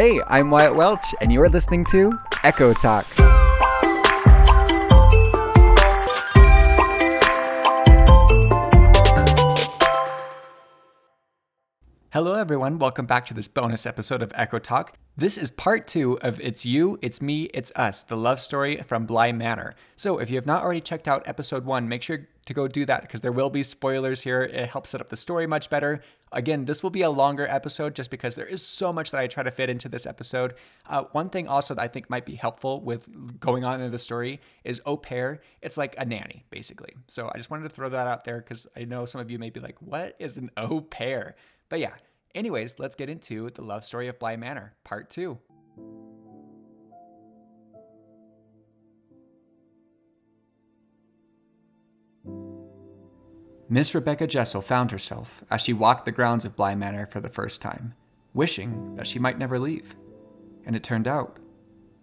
[0.00, 3.04] Hey, I'm Wyatt Welch, and you're listening to Echo Talk.
[12.10, 12.78] Hello, everyone.
[12.78, 14.96] Welcome back to this bonus episode of Echo Talk.
[15.16, 19.04] This is part two of It's You, It's Me, It's Us, the love story from
[19.04, 19.74] Bly Manor.
[19.96, 22.84] So, if you have not already checked out episode one, make sure to go do
[22.86, 24.42] that because there will be spoilers here.
[24.42, 26.00] It helps set up the story much better.
[26.32, 29.26] Again, this will be a longer episode just because there is so much that I
[29.26, 30.54] try to fit into this episode.
[30.86, 33.98] Uh, one thing also that I think might be helpful with going on into the
[33.98, 35.40] story is au pair.
[35.62, 36.94] It's like a nanny, basically.
[37.06, 39.38] So, I just wanted to throw that out there because I know some of you
[39.38, 41.36] may be like, what is an au pair?
[41.68, 41.94] But yeah,
[42.34, 45.38] anyways, let's get into the love story of Bly Manor, part two.
[53.68, 57.28] Miss Rebecca Jessel found herself as she walked the grounds of Bly Manor for the
[57.28, 57.94] first time,
[58.32, 59.94] wishing that she might never leave.
[60.64, 61.38] And it turned out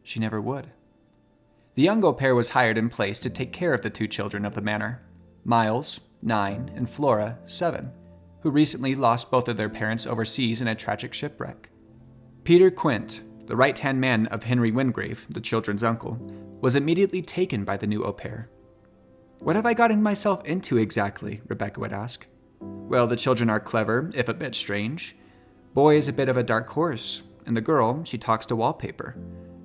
[0.04, 0.72] she never would.
[1.74, 4.46] The young au pair was hired in place to take care of the two children
[4.46, 5.02] of the manor
[5.44, 7.92] Miles, nine, and Flora, seven
[8.46, 11.72] who recently lost both of their parents overseas in a tragic shipwreck.
[12.44, 16.20] Peter Quint, the right hand man of Henry Wingrave, the children's uncle,
[16.62, 18.48] was immediately taken by the new au pair.
[19.46, 21.40] What have I gotten myself into exactly?
[21.48, 22.26] Rebecca would ask.
[22.60, 25.16] Well, the children are clever, if a bit strange.
[25.76, 29.16] Boy is a bit of a dark horse, and the girl, she talks to wallpaper.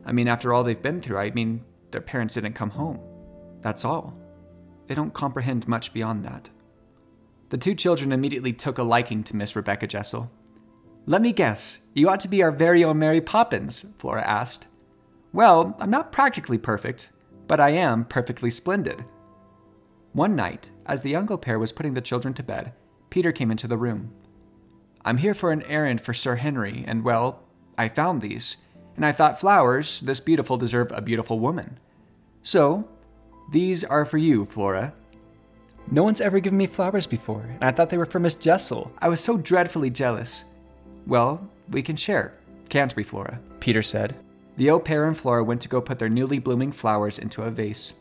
[0.05, 3.01] I mean, after all they've been through, I mean, their parents didn't come home.
[3.63, 4.15] That's all.
[4.87, 6.51] They don't comprehend much beyond that.
[7.49, 10.31] The two children immediately took a liking to Miss Rebecca Jessel.
[11.07, 14.67] Let me guess, you ought to be our very own Mary Poppins, Flora asked.
[15.33, 17.09] Well, I'm not practically perfect,
[17.47, 19.07] but I am perfectly splendid.
[20.13, 22.73] One night, as the young au pair was putting the children to bed,
[23.11, 24.13] Peter came into the room.
[25.05, 27.43] I'm here for an errand for Sir Henry, and well,
[27.79, 28.57] I found these,
[28.97, 31.79] and I thought flowers this beautiful deserve a beautiful woman.
[32.43, 32.89] So,
[33.53, 34.93] these are for you, Flora.
[35.91, 38.93] No one's ever given me flowers before, and I thought they were for Miss Jessel.
[38.99, 40.45] I was so dreadfully jealous.
[41.07, 42.35] Well, we can share,
[42.69, 43.41] can't we, Flora?
[43.61, 44.17] Peter said.
[44.57, 47.51] The au pair and Flora went to go put their newly blooming flowers into a
[47.51, 47.95] vase.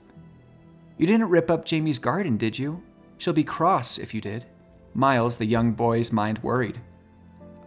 [0.99, 2.83] You didn't rip up Jamie's garden, did you?
[3.17, 4.45] She'll be cross if you did.
[4.93, 6.81] Miles, the young boy's mind worried.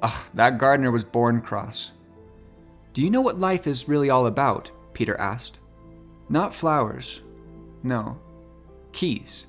[0.03, 1.92] Ugh, that gardener was born cross.
[2.92, 4.71] Do you know what life is really all about?
[4.92, 5.60] Peter asked.
[6.28, 7.22] Not flowers.
[7.82, 8.21] No.
[8.92, 9.47] Keys.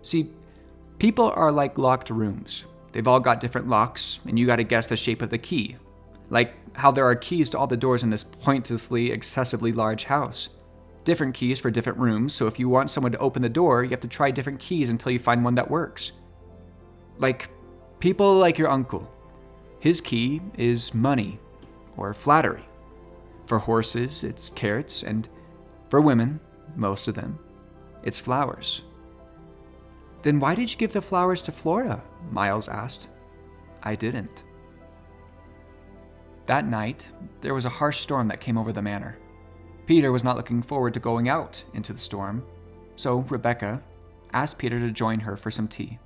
[0.00, 0.30] See,
[0.98, 2.64] people are like locked rooms.
[2.92, 5.76] They've all got different locks, and you gotta guess the shape of the key.
[6.30, 10.48] Like how there are keys to all the doors in this pointlessly, excessively large house.
[11.04, 13.90] Different keys for different rooms, so if you want someone to open the door, you
[13.90, 16.12] have to try different keys until you find one that works.
[17.18, 17.48] Like
[17.98, 19.10] people like your uncle.
[19.78, 21.38] His key is money,
[21.96, 22.64] or flattery.
[23.46, 25.28] For horses, it's carrots, and
[25.88, 26.38] for women,
[26.76, 27.38] most of them,
[28.02, 28.82] it's flowers.
[30.22, 32.02] Then why did you give the flowers to Flora?
[32.30, 33.08] Miles asked.
[33.82, 34.44] I didn't.
[36.46, 37.08] That night,
[37.40, 39.18] there was a harsh storm that came over the manor.
[39.90, 42.46] Peter was not looking forward to going out into the storm,
[42.94, 43.82] so Rebecca
[44.32, 45.98] asked Peter to join her for some tea.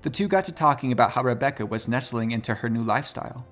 [0.00, 3.46] The two got to talking about how Rebecca was nestling into her new lifestyle.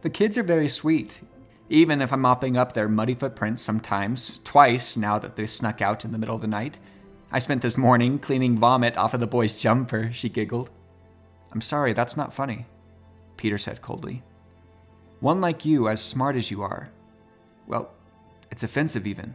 [0.00, 1.20] The kids are very sweet,
[1.68, 6.06] even if I'm mopping up their muddy footprints sometimes, twice now that they snuck out
[6.06, 6.78] in the middle of the night.
[7.30, 10.70] I spent this morning cleaning vomit off of the boy's jumper, she giggled.
[11.52, 12.64] I'm sorry, that's not funny,
[13.36, 14.22] Peter said coldly.
[15.20, 16.88] One like you, as smart as you are.
[17.66, 17.90] Well,
[18.54, 19.34] it's offensive even.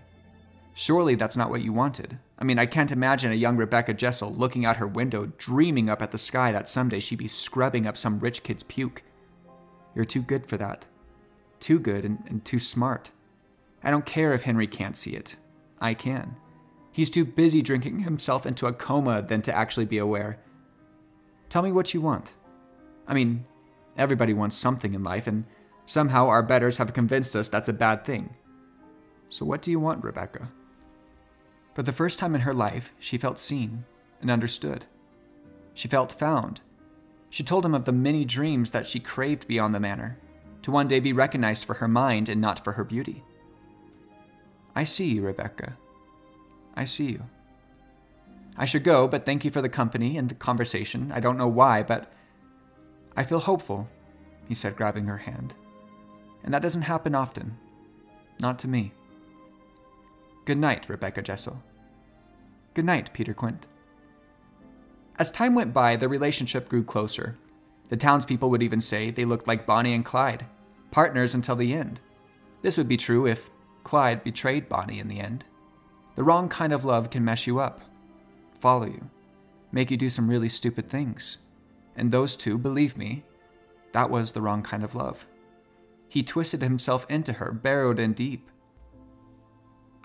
[0.73, 2.17] Surely that's not what you wanted.
[2.37, 6.01] I mean, I can't imagine a young Rebecca Jessel looking out her window, dreaming up
[6.01, 9.03] at the sky that someday she'd be scrubbing up some rich kid's puke.
[9.93, 10.85] You're too good for that.
[11.59, 13.11] Too good and, and too smart.
[13.83, 15.35] I don't care if Henry can't see it.
[15.81, 16.37] I can.
[16.93, 20.39] He's too busy drinking himself into a coma than to actually be aware.
[21.49, 22.35] Tell me what you want.
[23.05, 23.43] I mean,
[23.97, 25.43] everybody wants something in life, and
[25.85, 28.33] somehow our betters have convinced us that's a bad thing.
[29.29, 30.49] So, what do you want, Rebecca?
[31.75, 33.85] For the first time in her life, she felt seen
[34.21, 34.85] and understood.
[35.73, 36.61] She felt found.
[37.29, 40.17] She told him of the many dreams that she craved beyond the manor,
[40.63, 43.23] to one day be recognized for her mind and not for her beauty.
[44.75, 45.77] I see you, Rebecca,
[46.75, 47.23] I see you.
[48.57, 51.11] I should go, but thank you for the company and the conversation.
[51.13, 52.11] I don't know why, but
[53.15, 53.87] I feel hopeful,
[54.47, 55.55] he said, grabbing her hand.
[56.43, 57.57] And that doesn't happen often.
[58.39, 58.93] Not to me.
[60.49, 61.61] Good night, Rebecca Jessel.
[62.73, 63.67] Good night, Peter Quint.
[65.19, 67.37] As time went by, their relationship grew closer.
[67.89, 70.47] The townspeople would even say they looked like Bonnie and Clyde,
[70.89, 72.01] partners until the end.
[72.63, 73.51] This would be true if
[73.83, 75.45] Clyde betrayed Bonnie in the end.
[76.15, 77.81] The wrong kind of love can mess you up,
[78.59, 79.07] follow you,
[79.71, 81.37] make you do some really stupid things.
[81.95, 83.23] And those two, believe me,
[83.91, 85.27] that was the wrong kind of love.
[86.07, 88.49] He twisted himself into her, burrowed in deep.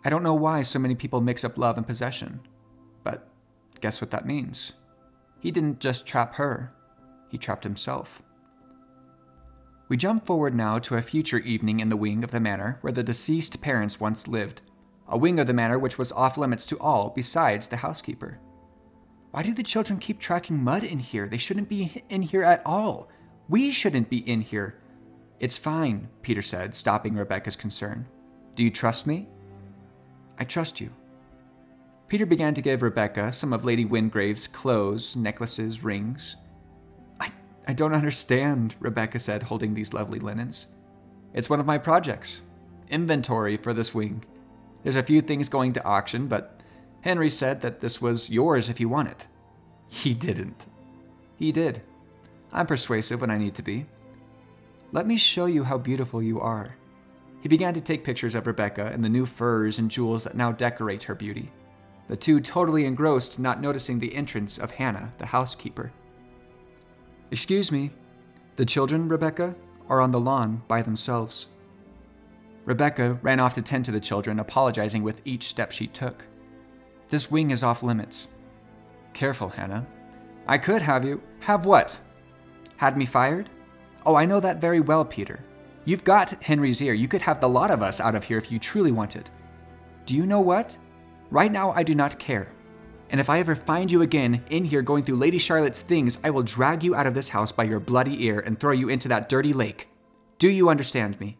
[0.04, 2.40] I don't know why so many people mix up love and possession,
[3.02, 3.28] but
[3.80, 4.74] guess what that means?
[5.40, 6.72] He didn't just trap her,
[7.28, 8.22] he trapped himself.
[9.88, 12.92] We jump forward now to a future evening in the wing of the manor where
[12.92, 14.60] the deceased parents once lived,
[15.08, 18.40] a wing of the manor which was off limits to all besides the housekeeper.
[19.30, 21.28] Why do the children keep tracking mud in here?
[21.28, 23.08] They shouldn't be in here at all.
[23.48, 24.80] We shouldn't be in here.
[25.40, 28.06] It's fine, Peter said, stopping Rebecca's concern.
[28.54, 29.28] Do you trust me?
[30.38, 30.90] I trust you.
[32.08, 36.36] Peter began to give Rebecca some of Lady Wingrave's clothes, necklaces, rings.
[37.18, 37.32] I,
[37.66, 40.66] I don't understand, Rebecca said, holding these lovely linens.
[41.32, 42.42] It's one of my projects.
[42.90, 44.24] Inventory for this wing.
[44.82, 46.60] There's a few things going to auction, but
[47.00, 49.26] Henry said that this was yours if you want it.
[49.88, 50.66] He didn't.
[51.36, 51.82] He did.
[52.52, 53.86] I'm persuasive when I need to be.
[54.92, 56.76] Let me show you how beautiful you are.
[57.44, 60.50] He began to take pictures of Rebecca and the new furs and jewels that now
[60.50, 61.52] decorate her beauty,
[62.08, 65.92] the two totally engrossed, not noticing the entrance of Hannah, the housekeeper.
[67.30, 67.90] Excuse me,
[68.56, 69.54] the children, Rebecca,
[69.90, 71.48] are on the lawn by themselves.
[72.64, 76.24] Rebecca ran off to tend to the children, apologizing with each step she took.
[77.10, 78.26] This wing is off limits.
[79.12, 79.86] Careful, Hannah.
[80.46, 81.20] I could have you.
[81.40, 81.98] Have what?
[82.78, 83.50] Had me fired?
[84.06, 85.44] Oh, I know that very well, Peter.
[85.84, 86.94] You've got Henry's ear.
[86.94, 89.28] You could have the lot of us out of here if you truly wanted.
[90.06, 90.76] Do you know what?
[91.30, 92.48] Right now, I do not care.
[93.10, 96.30] And if I ever find you again in here going through Lady Charlotte's things, I
[96.30, 99.08] will drag you out of this house by your bloody ear and throw you into
[99.08, 99.88] that dirty lake.
[100.38, 101.38] Do you understand me?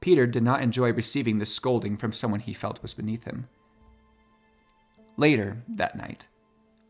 [0.00, 3.48] Peter did not enjoy receiving this scolding from someone he felt was beneath him.
[5.16, 6.28] Later that night,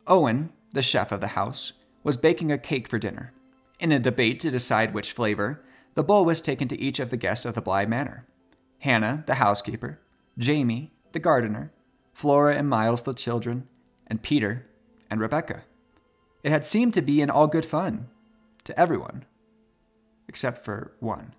[0.06, 1.72] Owen, the chef of the house,
[2.04, 3.32] was baking a cake for dinner.
[3.80, 5.62] In a debate to decide which flavor,
[5.98, 8.24] the bowl was taken to each of the guests of the Bly Manor
[8.78, 9.98] Hannah, the housekeeper,
[10.38, 11.72] Jamie, the gardener,
[12.12, 13.66] Flora and Miles, the children,
[14.06, 14.64] and Peter
[15.10, 15.64] and Rebecca.
[16.44, 18.06] It had seemed to be in all good fun
[18.62, 19.24] to everyone,
[20.28, 21.34] except for one.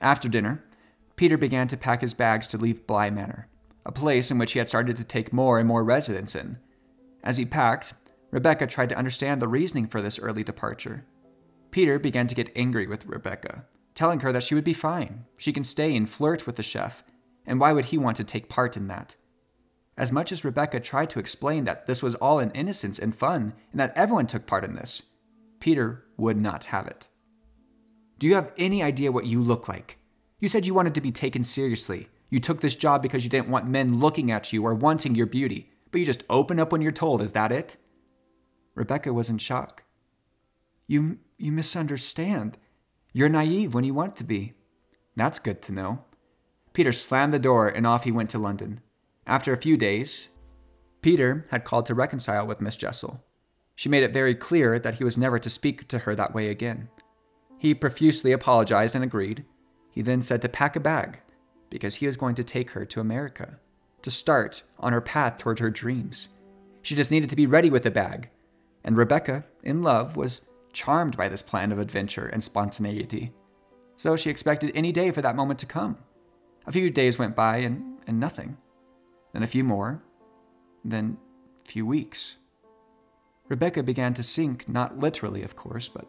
[0.00, 0.62] After dinner,
[1.16, 3.48] Peter began to pack his bags to leave Bly Manor,
[3.84, 6.58] a place in which he had started to take more and more residence in.
[7.24, 7.94] As he packed,
[8.30, 11.04] Rebecca tried to understand the reasoning for this early departure.
[11.78, 13.64] Peter began to get angry with Rebecca,
[13.94, 15.24] telling her that she would be fine.
[15.36, 17.04] She can stay and flirt with the chef,
[17.46, 19.14] and why would he want to take part in that?
[19.96, 23.52] As much as Rebecca tried to explain that this was all in innocence and fun,
[23.70, 25.04] and that everyone took part in this,
[25.60, 27.06] Peter would not have it.
[28.18, 29.98] Do you have any idea what you look like?
[30.40, 32.08] You said you wanted to be taken seriously.
[32.28, 35.26] You took this job because you didn't want men looking at you or wanting your
[35.26, 37.22] beauty, but you just open up when you're told.
[37.22, 37.76] Is that it?
[38.74, 39.84] Rebecca was in shock.
[40.88, 42.58] You you misunderstand.
[43.12, 44.54] You're naive when you want to be.
[45.16, 46.04] That's good to know.
[46.72, 48.80] Peter slammed the door and off he went to London.
[49.26, 50.28] After a few days,
[51.00, 53.24] Peter had called to reconcile with Miss Jessel.
[53.74, 56.50] She made it very clear that he was never to speak to her that way
[56.50, 56.88] again.
[57.58, 59.44] He profusely apologized and agreed.
[59.92, 61.20] He then said to pack a bag,
[61.70, 63.58] because he was going to take her to America,
[64.02, 66.28] to start on her path toward her dreams.
[66.82, 68.30] She just needed to be ready with the bag.
[68.84, 70.40] And Rebecca, in love, was
[70.72, 73.32] charmed by this plan of adventure and spontaneity.
[73.96, 75.98] So she expected any day for that moment to come.
[76.66, 78.56] A few days went by and, and nothing.
[79.32, 80.02] Then a few more.
[80.84, 81.18] Then
[81.64, 82.36] a few weeks.
[83.48, 86.06] Rebecca began to sink, not literally, of course, but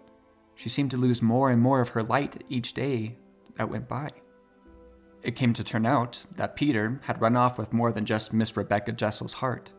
[0.56, 3.18] she seemed to lose more and more of her light each day
[3.56, 4.12] that went by.
[5.24, 8.56] It came to turn out that Peter had run off with more than just Miss
[8.56, 9.72] Rebecca Jessel's heart.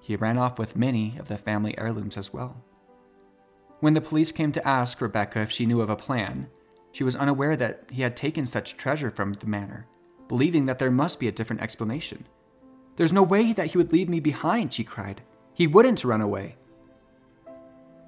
[0.00, 2.64] He ran off with many of the family heirlooms as well.
[3.80, 6.48] When the police came to ask Rebecca if she knew of a plan,
[6.92, 9.86] she was unaware that he had taken such treasure from the manor,
[10.28, 12.26] believing that there must be a different explanation.
[12.96, 15.22] There's no way that he would leave me behind, she cried.
[15.54, 16.56] He wouldn't run away.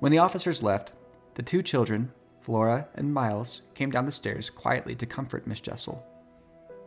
[0.01, 0.93] When the officers left,
[1.35, 2.13] the two children,
[2.43, 6.05] Flora and Miles, came down the stairs quietly to comfort Miss Jessel.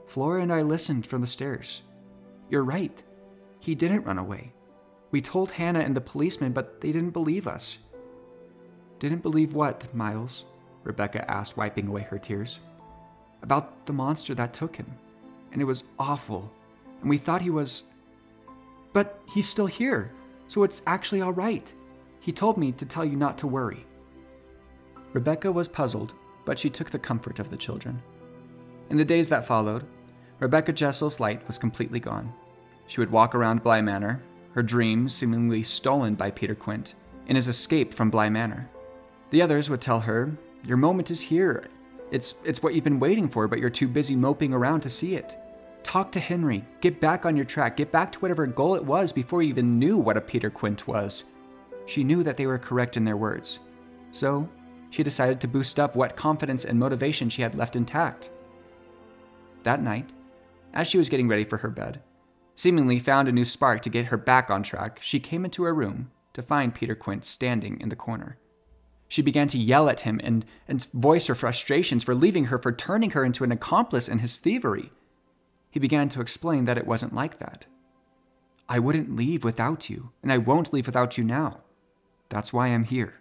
[0.06, 1.82] Flora and I listened from the stairs.
[2.50, 3.02] You're right.
[3.60, 4.54] He didn't run away.
[5.10, 7.80] We told Hannah and the policeman, but they didn't believe us.
[9.00, 10.46] Didn't believe what, Miles?
[10.84, 12.60] Rebecca asked, wiping away her tears.
[13.42, 14.98] About the monster that took him.
[15.52, 16.52] And it was awful.
[17.02, 17.84] And we thought he was.
[18.94, 20.12] But he's still here,
[20.48, 21.72] so it's actually all right.
[22.20, 23.86] He told me to tell you not to worry.
[25.14, 26.14] Rebecca was puzzled,
[26.46, 28.02] but she took the comfort of the children.
[28.90, 29.86] In the days that followed,
[30.40, 32.34] Rebecca Jessel's light was completely gone.
[32.88, 34.22] She would walk around Bly Manor,
[34.54, 36.96] her dreams seemingly stolen by Peter Quint,
[37.28, 38.70] in his escape from Bly Manor.
[39.30, 40.32] The others would tell her,
[40.68, 41.68] Your moment is here.
[42.12, 45.16] It's, it's what you've been waiting for, but you're too busy moping around to see
[45.16, 45.36] it.
[45.84, 46.66] Talk to Henry.
[46.82, 47.78] Get back on your track.
[47.78, 50.88] Get back to whatever goal it was before you even knew what a Peter Quint
[50.88, 51.26] was.
[51.86, 53.60] She knew that they were correct in their words.
[54.12, 54.50] So,
[54.90, 58.30] she decided to boost up what confidence and motivation she had left intact.
[59.64, 60.12] That night,
[60.74, 62.02] as she was getting ready for her bed,
[62.56, 65.74] seemingly found a new spark to get her back on track, she came into her
[65.74, 68.38] room to find Peter Quint standing in the corner.
[69.08, 72.72] She began to yell at him and, and voice her frustrations for leaving her, for
[72.72, 74.92] turning her into an accomplice in his thievery.
[75.70, 77.66] He began to explain that it wasn't like that.
[78.68, 81.62] I wouldn't leave without you, and I won't leave without you now.
[82.30, 83.16] That's why I'm here.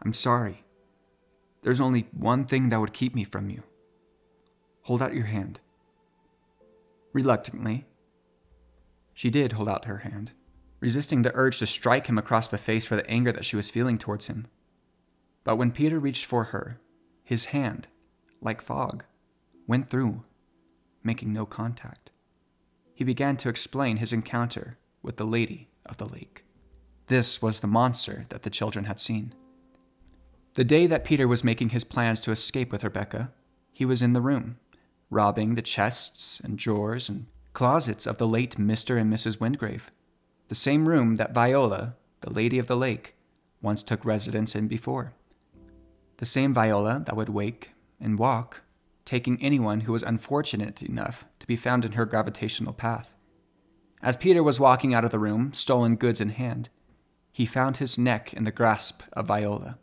[0.00, 0.64] I'm sorry.
[1.62, 3.62] There's only one thing that would keep me from you.
[4.82, 5.60] Hold out your hand.
[7.12, 7.86] Reluctantly,
[9.14, 10.32] she did hold out her hand,
[10.80, 13.70] resisting the urge to strike him across the face for the anger that she was
[13.70, 14.46] feeling towards him.
[15.44, 16.78] But when Peter reached for her,
[17.24, 17.88] his hand,
[18.40, 19.04] like fog,
[19.66, 20.24] went through,
[21.02, 22.10] making no contact.
[22.94, 26.44] He began to explain his encounter with the lady of the lake.
[27.08, 29.34] This was the monster that the children had seen.
[30.54, 33.32] The day that Peter was making his plans to escape with Rebecca,
[33.72, 34.58] he was in the room,
[35.10, 39.00] robbing the chests and drawers and closets of the late Mr.
[39.00, 39.40] and Mrs.
[39.40, 39.90] Wingrave,
[40.48, 43.14] the same room that Viola, the lady of the lake,
[43.60, 45.14] once took residence in before
[46.22, 48.62] the same Viola that would wake and walk,
[49.04, 53.12] taking anyone who was unfortunate enough to be found in her gravitational path.
[54.00, 56.68] As Peter was walking out of the room, stolen goods in hand,
[57.32, 59.78] he found his neck in the grasp of Viola.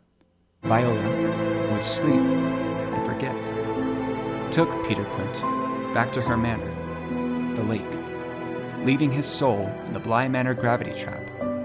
[0.62, 4.50] Viola would sleep and forget.
[4.50, 5.42] Took Peter Quint
[5.92, 11.20] back to her manor, the lake, leaving his soul in the Bly Manor gravity trap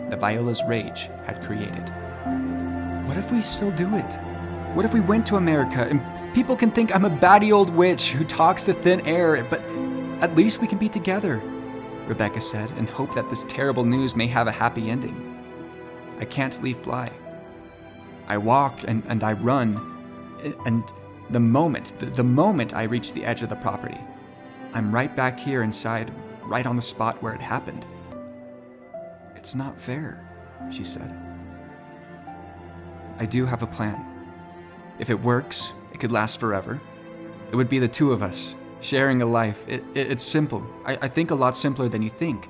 [0.09, 1.93] that Viola's rage had created.
[3.07, 4.19] What if we still do it?
[4.75, 6.03] What if we went to America and
[6.35, 9.61] people can think I'm a batty old witch who talks to thin air, but
[10.21, 11.41] at least we can be together,
[12.07, 15.15] Rebecca said, and hope that this terrible news may have a happy ending.
[16.19, 17.09] I can't leave Bly.
[18.27, 19.77] I walk and, and I run,
[20.65, 20.83] and
[21.29, 24.01] the moment, the, the moment I reach the edge of the property,
[24.73, 26.11] I'm right back here inside,
[26.43, 27.85] right on the spot where it happened.
[29.37, 30.19] It's not fair,
[30.69, 31.17] she said.
[33.19, 34.11] I do have a plan.
[34.97, 36.81] If it works, it could last forever.
[37.51, 39.67] It would be the two of us, sharing a life.
[39.67, 40.65] It, it, it's simple.
[40.85, 42.49] I, I, think a lot simpler than you think,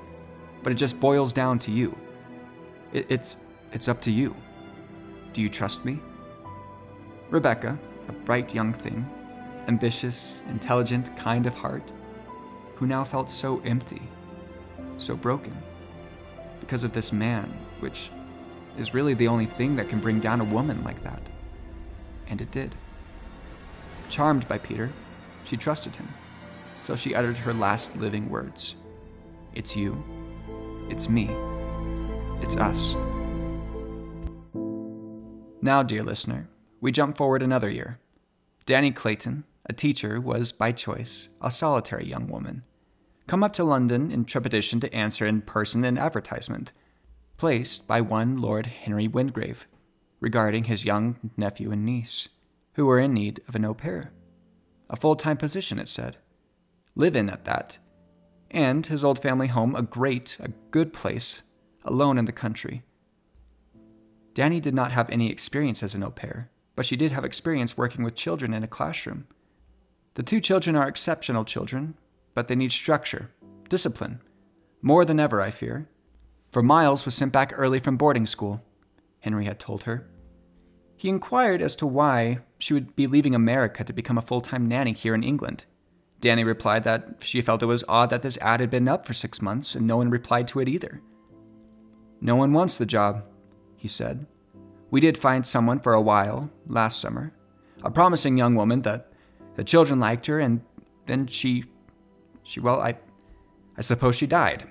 [0.62, 1.96] but it just boils down to you.
[2.92, 3.36] It, it's,
[3.72, 4.34] it's up to you.
[5.32, 6.00] Do you trust me?
[7.30, 9.08] Rebecca, a bright young thing,
[9.66, 11.92] ambitious, intelligent, kind of heart,
[12.76, 14.02] who now felt so empty,
[14.98, 15.56] so broken,
[16.60, 18.10] because of this man, which
[18.78, 21.20] is really the only thing that can bring down a woman like that
[22.28, 22.74] and it did.
[24.08, 24.92] Charmed by Peter,
[25.44, 26.08] she trusted him,
[26.80, 28.76] so she uttered her last living words
[29.54, 30.02] It's you,
[30.88, 31.30] it's me,
[32.40, 32.96] it's us.
[35.62, 36.48] Now, dear listener,
[36.80, 37.98] we jump forward another year.
[38.66, 42.62] Danny Clayton, a teacher, was, by choice, a solitary young woman.
[43.26, 46.72] Come up to London in trepidation to answer in person an advertisement,
[47.36, 49.66] placed by one Lord Henry Wingrave,
[50.20, 52.28] regarding his young nephew and niece,
[52.74, 54.12] who were in need of an au pair.
[54.88, 56.16] A full time position, it said.
[56.94, 57.78] Live in at that.
[58.50, 61.42] And his old family home a great, a good place,
[61.84, 62.82] alone in the country.
[64.34, 67.76] Danny did not have any experience as an au pair, but she did have experience
[67.76, 69.26] working with children in a classroom.
[70.14, 71.94] The two children are exceptional children,
[72.34, 73.30] but they need structure,
[73.68, 74.20] discipline,
[74.82, 75.88] more than ever, I fear.
[76.52, 78.62] For Miles was sent back early from boarding school,
[79.26, 80.06] Henry had told her.
[80.96, 84.68] He inquired as to why she would be leaving America to become a full time
[84.68, 85.64] nanny here in England.
[86.20, 89.14] Danny replied that she felt it was odd that this ad had been up for
[89.14, 91.02] six months and no one replied to it either.
[92.20, 93.24] No one wants the job,
[93.74, 94.26] he said.
[94.92, 97.32] We did find someone for a while last summer,
[97.82, 99.10] a promising young woman that
[99.56, 100.60] the children liked her, and
[101.06, 101.64] then she.
[102.44, 102.96] she, well, I.
[103.76, 104.68] I suppose she died.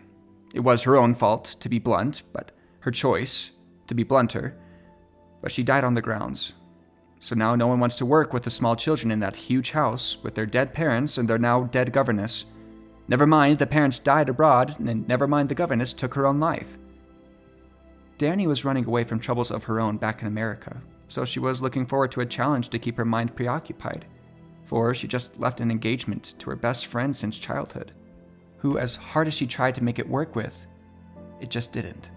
[0.53, 3.51] It was her own fault, to be blunt, but her choice,
[3.87, 4.57] to be blunter,
[5.41, 6.53] but she died on the grounds.
[7.19, 10.21] So now no one wants to work with the small children in that huge house
[10.21, 12.45] with their dead parents and their now dead governess.
[13.07, 16.77] Never mind, the parents died abroad, and never mind, the governess took her own life.
[18.17, 21.61] Danny was running away from troubles of her own back in America, so she was
[21.61, 24.05] looking forward to a challenge to keep her mind preoccupied.
[24.65, 27.93] for she just left an engagement to her best friend since childhood,
[28.57, 30.65] who, as hard as she tried to make it work with,
[31.39, 32.11] it just didn't.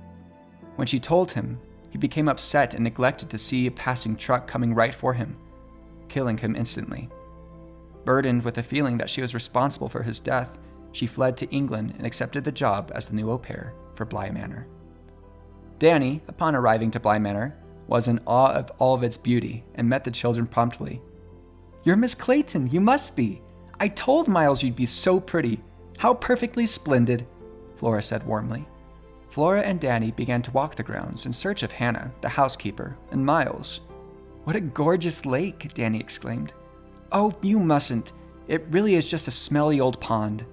[0.79, 1.59] When she told him,
[1.91, 5.37] he became upset and neglected to see a passing truck coming right for him,
[6.09, 7.09] killing him instantly.
[8.05, 10.57] Burdened with the feeling that she was responsible for his death,
[10.93, 14.31] she fled to England and accepted the job as the new au pair for Bly
[14.31, 14.69] Manor.
[15.81, 17.57] Danny, upon arriving to Bly Manor,
[17.89, 21.03] was in awe of all of its beauty and met the children promptly.
[21.83, 23.43] You're Miss Clayton, you must be.
[23.81, 25.61] I told Miles you'd be so pretty.
[25.99, 27.27] How perfectly splendid,
[27.75, 28.65] Flora said warmly.
[29.31, 33.25] Flora and Danny began to walk the grounds in search of Hannah, the housekeeper, and
[33.25, 33.81] Miles.
[34.45, 36.55] What a gorgeous lake, Danny exclaimed.
[37.13, 38.13] Oh, you mustn't.
[38.49, 40.47] It really is just a smelly old pond.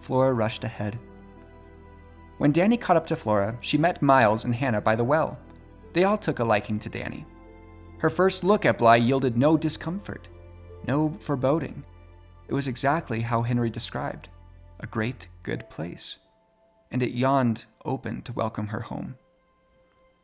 [0.00, 0.98] Flora rushed ahead.
[2.38, 5.38] When Danny caught up to Flora, she met Miles and Hannah by the well.
[5.92, 7.26] They all took a liking to Danny.
[7.98, 10.28] Her first look at Bly yielded no discomfort,
[10.86, 11.84] no foreboding.
[12.48, 14.28] It was exactly how Henry described
[14.80, 16.18] a great, good place.
[16.90, 19.16] And it yawned open to welcome her home.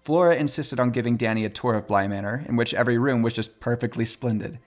[0.03, 3.35] Flora insisted on giving Danny a tour of Bly Manor, in which every room was
[3.35, 4.59] just perfectly splendid.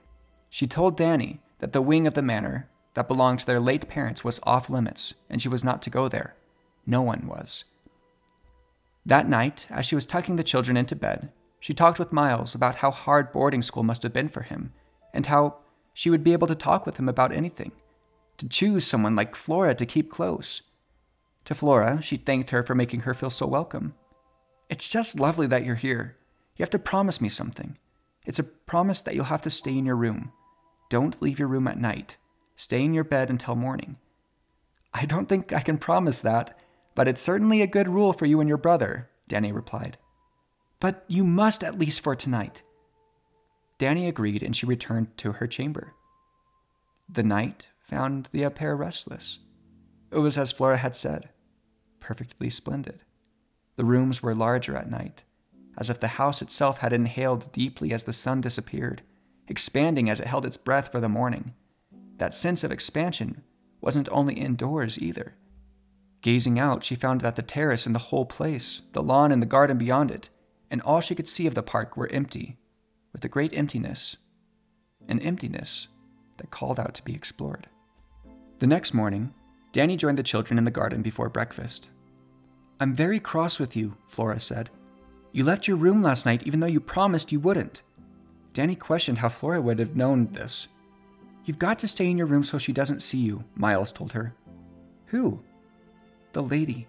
[0.48, 4.22] She told Danny that the wing of the manor that belonged to their late parents
[4.22, 6.36] was off limits, and she was not to go there.
[6.86, 7.64] No one was.
[9.04, 12.76] That night, as she was tucking the children into bed, she talked with Miles about
[12.76, 14.72] how hard boarding school must have been for him,
[15.12, 15.56] and how
[15.92, 17.72] she would be able to talk with him about anything,
[18.38, 20.62] to choose someone like Flora to keep close.
[21.46, 23.94] To Flora, she thanked her for making her feel so welcome.
[24.70, 26.16] It's just lovely that you're here.
[26.56, 27.76] You have to promise me something.
[28.24, 30.32] It's a promise that you'll have to stay in your room.
[30.88, 32.16] Don't leave your room at night.
[32.56, 33.98] Stay in your bed until morning.
[34.94, 36.58] I don't think I can promise that,
[36.94, 39.98] but it's certainly a good rule for you and your brother, Danny replied.
[40.80, 42.62] But you must at least for tonight.
[43.78, 45.92] Danny agreed and she returned to her chamber.
[47.08, 49.40] The night found the pair restless.
[50.10, 51.28] It was as Flora had said
[52.04, 53.02] perfectly splendid.
[53.76, 55.24] The rooms were larger at night,
[55.78, 59.00] as if the house itself had inhaled deeply as the sun disappeared,
[59.48, 61.54] expanding as it held its breath for the morning.
[62.18, 63.42] That sense of expansion
[63.80, 65.34] wasn't only indoors either.
[66.20, 69.46] Gazing out, she found that the terrace and the whole place, the lawn and the
[69.46, 70.28] garden beyond it,
[70.70, 72.58] and all she could see of the park were empty,
[73.14, 74.18] with a great emptiness,
[75.08, 75.88] an emptiness
[76.36, 77.66] that called out to be explored.
[78.58, 79.32] The next morning,
[79.72, 81.88] Danny joined the children in the garden before breakfast.
[82.80, 84.70] I'm very cross with you, Flora said.
[85.32, 87.82] You left your room last night even though you promised you wouldn't.
[88.52, 90.68] Danny questioned how Flora would have known this.
[91.44, 94.34] You've got to stay in your room so she doesn't see you, Miles told her.
[95.06, 95.42] Who?
[96.32, 96.86] The lady.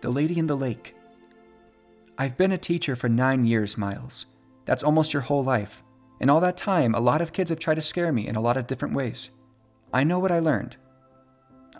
[0.00, 0.94] The lady in the lake.
[2.18, 4.26] I've been a teacher for nine years, Miles.
[4.64, 5.82] That's almost your whole life.
[6.20, 8.40] In all that time, a lot of kids have tried to scare me in a
[8.40, 9.30] lot of different ways.
[9.92, 10.76] I know what I learned.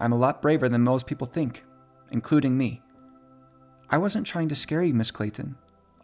[0.00, 1.64] I'm a lot braver than most people think,
[2.10, 2.82] including me.
[3.90, 5.56] I wasn't trying to scare you, Miss Clayton.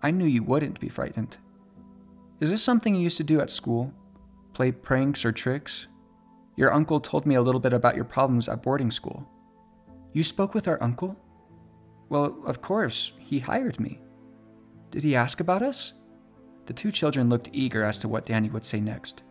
[0.02, 1.38] I knew you wouldn't be frightened.
[2.40, 3.92] Is this something you used to do at school?
[4.54, 5.86] Play pranks or tricks?
[6.56, 9.28] Your uncle told me a little bit about your problems at boarding school.
[10.12, 11.16] You spoke with our uncle?
[12.08, 14.00] Well, of course, he hired me.
[14.90, 15.92] Did he ask about us?
[16.66, 19.22] The two children looked eager as to what Danny would say next.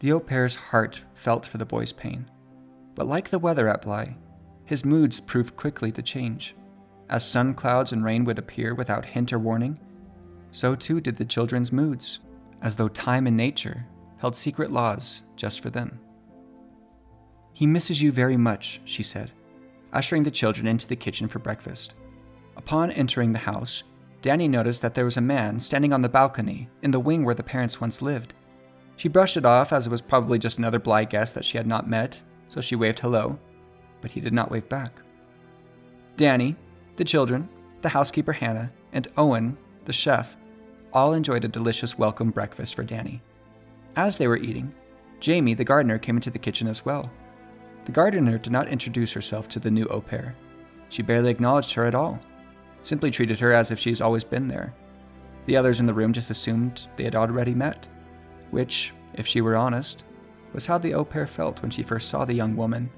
[0.00, 2.30] The au pair's heart felt for the boy's pain,
[2.94, 4.16] but like the weather at Bly,
[4.64, 6.54] his moods proved quickly to change.
[7.10, 9.78] As sun clouds and rain would appear without hint or warning,
[10.52, 12.20] so too did the children's moods,
[12.62, 13.84] as though time and nature
[14.18, 16.00] held secret laws just for them.
[17.52, 19.32] He misses you very much, she said
[19.92, 21.94] ushering the children into the kitchen for breakfast.
[22.56, 23.82] Upon entering the house,
[24.22, 27.34] Danny noticed that there was a man standing on the balcony in the wing where
[27.34, 28.34] the parents once lived.
[28.96, 31.66] She brushed it off as it was probably just another Bly guest that she had
[31.66, 33.38] not met, so she waved hello,
[34.00, 35.00] but he did not wave back.
[36.16, 36.54] Danny,
[36.96, 37.48] the children,
[37.82, 40.36] the housekeeper Hannah, and Owen, the chef,
[40.92, 43.22] all enjoyed a delicious welcome breakfast for Danny.
[43.96, 44.74] As they were eating,
[45.20, 47.10] Jamie, the gardener, came into the kitchen as well.
[47.84, 50.34] The gardener did not introduce herself to the new au pair.
[50.88, 52.20] She barely acknowledged her at all,
[52.82, 54.74] simply treated her as if she she's always been there.
[55.46, 57.88] The others in the room just assumed they had already met,
[58.50, 60.04] which, if she were honest,
[60.52, 62.90] was how the au pair felt when she first saw the young woman.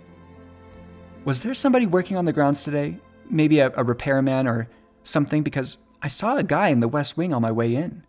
[1.24, 2.98] Was there somebody working on the grounds today?
[3.32, 4.68] Maybe a, a repairman or
[5.02, 8.04] something, because I saw a guy in the west wing on my way in.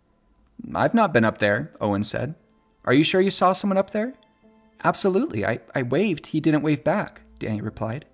[0.74, 2.36] I've not been up there, Owen said.
[2.84, 4.14] Are you sure you saw someone up there?
[4.84, 5.44] Absolutely.
[5.44, 6.26] I, I waved.
[6.28, 8.04] He didn't wave back, Danny replied.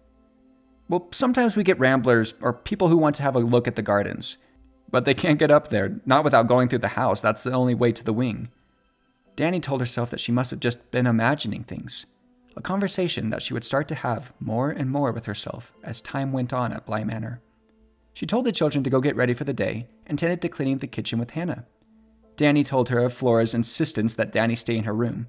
[0.88, 3.82] Well, sometimes we get ramblers or people who want to have a look at the
[3.82, 4.38] gardens,
[4.90, 7.20] but they can't get up there, not without going through the house.
[7.20, 8.50] That's the only way to the wing.
[9.36, 12.06] Danny told herself that she must have just been imagining things.
[12.56, 16.32] A conversation that she would start to have more and more with herself as time
[16.32, 17.40] went on at Bly Manor.
[18.12, 20.78] She told the children to go get ready for the day and tended to cleaning
[20.78, 21.66] the kitchen with Hannah.
[22.36, 25.28] Danny told her of Flora's insistence that Danny stay in her room.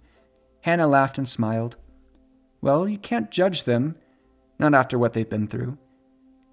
[0.61, 1.75] Hannah laughed and smiled.
[2.61, 3.95] Well, you can't judge them,
[4.59, 5.77] not after what they've been through.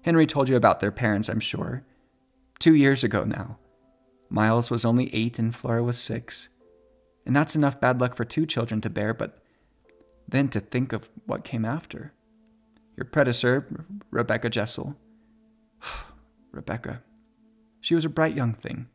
[0.03, 1.83] Henry told you about their parents, I'm sure.
[2.59, 3.57] Two years ago now.
[4.29, 6.49] Miles was only eight and Flora was six.
[7.25, 9.43] And that's enough bad luck for two children to bear, but
[10.31, 12.13] then to think of what came after.
[12.95, 13.65] Your predecessor,
[14.11, 14.95] Rebecca Jessel.
[16.51, 17.01] Rebecca.
[17.81, 18.87] She was a bright young thing.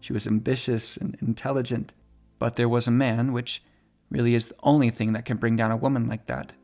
[0.00, 1.94] She was ambitious and intelligent,
[2.38, 3.62] but there was a man, which
[4.10, 6.54] really is the only thing that can bring down a woman like that.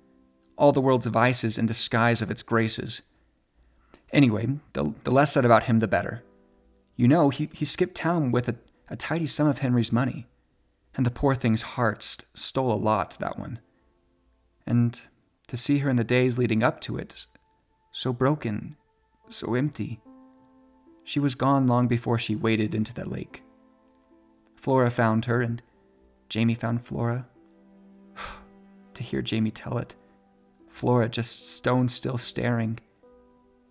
[0.57, 3.03] All the world's vices in disguise of its graces.
[4.13, 6.23] Anyway, the, the less said about him, the better.
[6.97, 8.55] You know, he, he skipped town with a,
[8.89, 10.27] a tidy sum of Henry's money,
[10.95, 13.59] and the poor thing's heart st- stole a lot, that one.
[14.67, 15.01] And
[15.49, 17.27] to see her in the days leading up to it,
[17.93, 18.77] so broken,
[19.29, 20.01] so empty.
[21.05, 23.43] She was gone long before she waded into the lake.
[24.57, 25.63] Flora found her, and
[26.29, 27.27] Jamie found Flora.
[28.95, 29.95] to hear Jamie tell it,
[30.69, 32.81] Flora just stone still staring.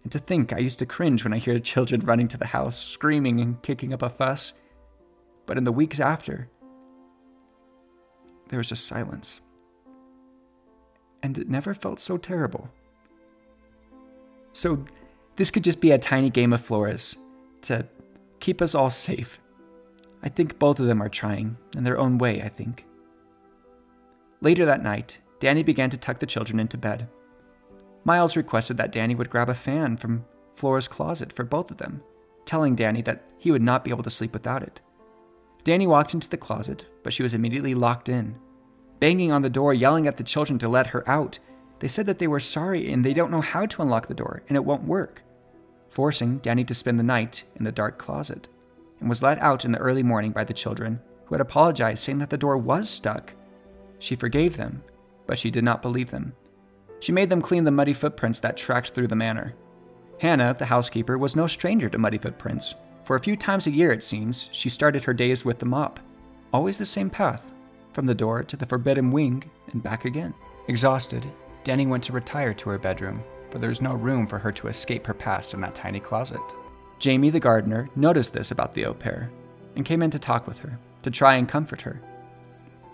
[0.03, 2.77] And to think I used to cringe when I hear children running to the house,
[2.77, 4.53] screaming and kicking up a fuss.
[5.45, 6.49] But in the weeks after,
[8.49, 9.41] there was just silence.
[11.23, 12.69] And it never felt so terrible.
[14.51, 14.85] So,
[15.35, 17.17] this could just be a tiny game of Flora's
[17.61, 17.87] to
[18.39, 19.39] keep us all safe.
[20.21, 22.85] I think both of them are trying, in their own way, I think.
[24.41, 27.07] Later that night, Danny began to tuck the children into bed.
[28.03, 32.03] Miles requested that Danny would grab a fan from Flora's closet for both of them,
[32.45, 34.81] telling Danny that he would not be able to sleep without it.
[35.63, 38.35] Danny walked into the closet, but she was immediately locked in.
[39.03, 41.37] Banging on the door, yelling at the children to let her out,
[41.79, 44.43] they said that they were sorry and they don't know how to unlock the door
[44.47, 45.23] and it won't work,
[45.89, 48.47] forcing Danny to spend the night in the dark closet,
[49.01, 52.19] and was let out in the early morning by the children, who had apologized, saying
[52.19, 53.33] that the door was stuck.
[53.99, 54.81] She forgave them,
[55.27, 56.31] but she did not believe them.
[57.01, 59.53] She made them clean the muddy footprints that tracked through the manor.
[60.21, 62.75] Hannah, the housekeeper, was no stranger to muddy footprints.
[63.03, 65.99] For a few times a year, it seems, she started her days with the mop.
[66.53, 67.52] Always the same path,
[67.93, 70.33] from the door to the forbidden wing and back again.
[70.67, 71.25] Exhausted,
[71.63, 74.67] Danny went to retire to her bedroom, for there was no room for her to
[74.67, 76.41] escape her past in that tiny closet.
[76.99, 79.29] Jamie, the gardener, noticed this about the au pair
[79.75, 81.99] and came in to talk with her, to try and comfort her.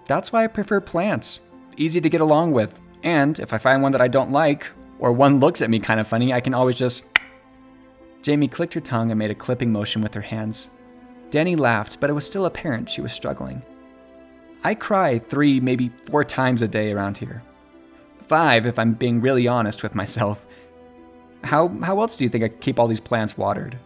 [0.05, 1.41] That's why I prefer plants.
[1.77, 5.11] Easy to get along with, and if I find one that I don't like, or
[5.11, 7.03] one looks at me kind of funny, I can always just.
[8.21, 10.69] Jamie clicked her tongue and made a clipping motion with her hands.
[11.29, 13.61] Danny laughed, but it was still apparent she was struggling.
[14.63, 17.43] I cry three, maybe four times a day around here
[18.29, 20.45] five if I'm being really honest with myself.
[21.43, 23.77] How, how else do you think I keep all these plants watered?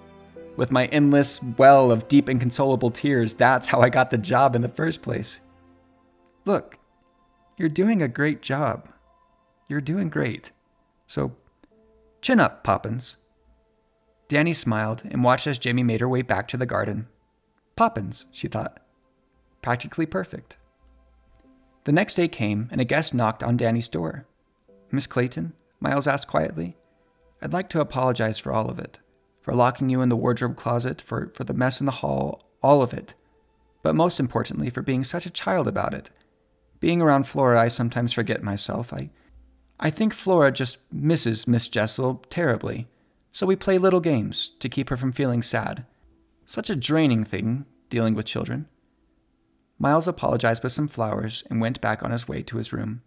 [0.57, 4.61] With my endless well of deep inconsolable tears, that's how I got the job in
[4.61, 5.39] the first place.
[6.45, 6.77] Look,
[7.57, 8.89] you're doing a great job.
[9.67, 10.51] You're doing great.
[11.07, 11.31] So,
[12.21, 13.15] chin up, Poppins.
[14.27, 17.07] Danny smiled and watched as Jamie made her way back to the garden.
[17.75, 18.79] Poppins, she thought.
[19.61, 20.57] Practically perfect.
[21.85, 24.25] The next day came, and a guest knocked on Danny's door.
[24.91, 25.53] Miss Clayton?
[25.79, 26.77] Miles asked quietly.
[27.41, 28.99] I'd like to apologize for all of it.
[29.41, 32.81] For locking you in the wardrobe closet, for, for the mess in the hall, all
[32.81, 33.13] of it.
[33.81, 36.09] But most importantly, for being such a child about it.
[36.79, 38.93] Being around Flora, I sometimes forget myself.
[38.93, 39.09] I,
[39.77, 42.87] I think Flora just misses Miss Jessel terribly,
[43.33, 45.85] so we play little games to keep her from feeling sad.
[46.45, 48.67] Such a draining thing, dealing with children.
[49.79, 53.01] Miles apologized with some flowers and went back on his way to his room.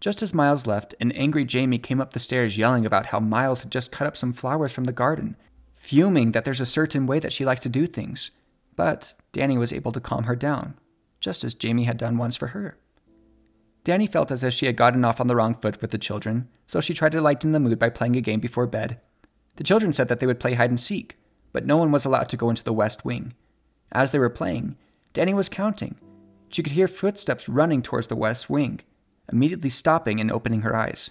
[0.00, 3.62] Just as Miles left, an angry Jamie came up the stairs yelling about how Miles
[3.62, 5.36] had just cut up some flowers from the garden,
[5.74, 8.30] fuming that there's a certain way that she likes to do things.
[8.76, 10.78] But Danny was able to calm her down,
[11.20, 12.76] just as Jamie had done once for her.
[13.84, 16.48] Danny felt as if she had gotten off on the wrong foot with the children,
[16.66, 18.98] so she tried to lighten the mood by playing a game before bed.
[19.56, 21.18] The children said that they would play hide and seek,
[21.52, 23.34] but no one was allowed to go into the west wing.
[23.92, 24.76] As they were playing,
[25.14, 25.94] Danny was counting.
[26.50, 28.80] She could hear footsteps running towards the west wing,
[29.32, 31.10] immediately stopping and opening her eyes.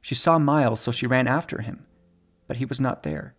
[0.00, 1.86] She saw Miles, so she ran after him.
[2.48, 3.34] But he was not there.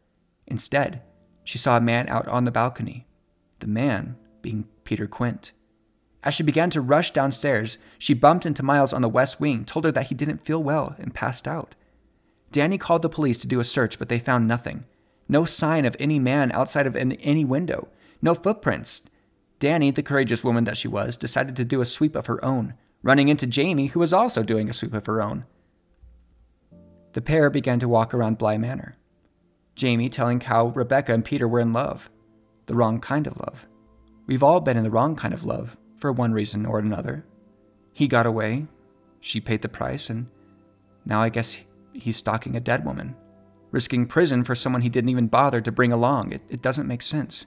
[0.48, 1.02] Instead,
[1.44, 3.06] she saw a man out on the balcony,
[3.60, 5.52] the man being Peter Quint.
[6.24, 9.84] As she began to rush downstairs, she bumped into Miles on the west wing, told
[9.84, 11.76] her that he didn't feel well, and passed out.
[12.52, 14.86] Danny called the police to do a search, but they found nothing.
[15.28, 17.88] No sign of any man outside of any window.
[18.22, 19.02] No footprints.
[19.64, 22.74] Danny, the courageous woman that she was, decided to do a sweep of her own,
[23.02, 25.46] running into Jamie, who was also doing a sweep of her own.
[27.14, 28.98] The pair began to walk around Bly Manor.
[29.74, 32.12] Jamie telling how Rebecca and Peter were in love,
[32.66, 33.66] the wrong kind of love.
[34.28, 37.24] We've all been in the wrong kind of love, for one reason or another.
[37.94, 38.68] He got away,
[39.22, 40.28] she paid the price, and
[41.06, 41.62] now I guess
[41.94, 43.16] he's stalking a dead woman,
[43.72, 46.34] risking prison for someone he didn't even bother to bring along.
[46.34, 47.46] It, it doesn't make sense.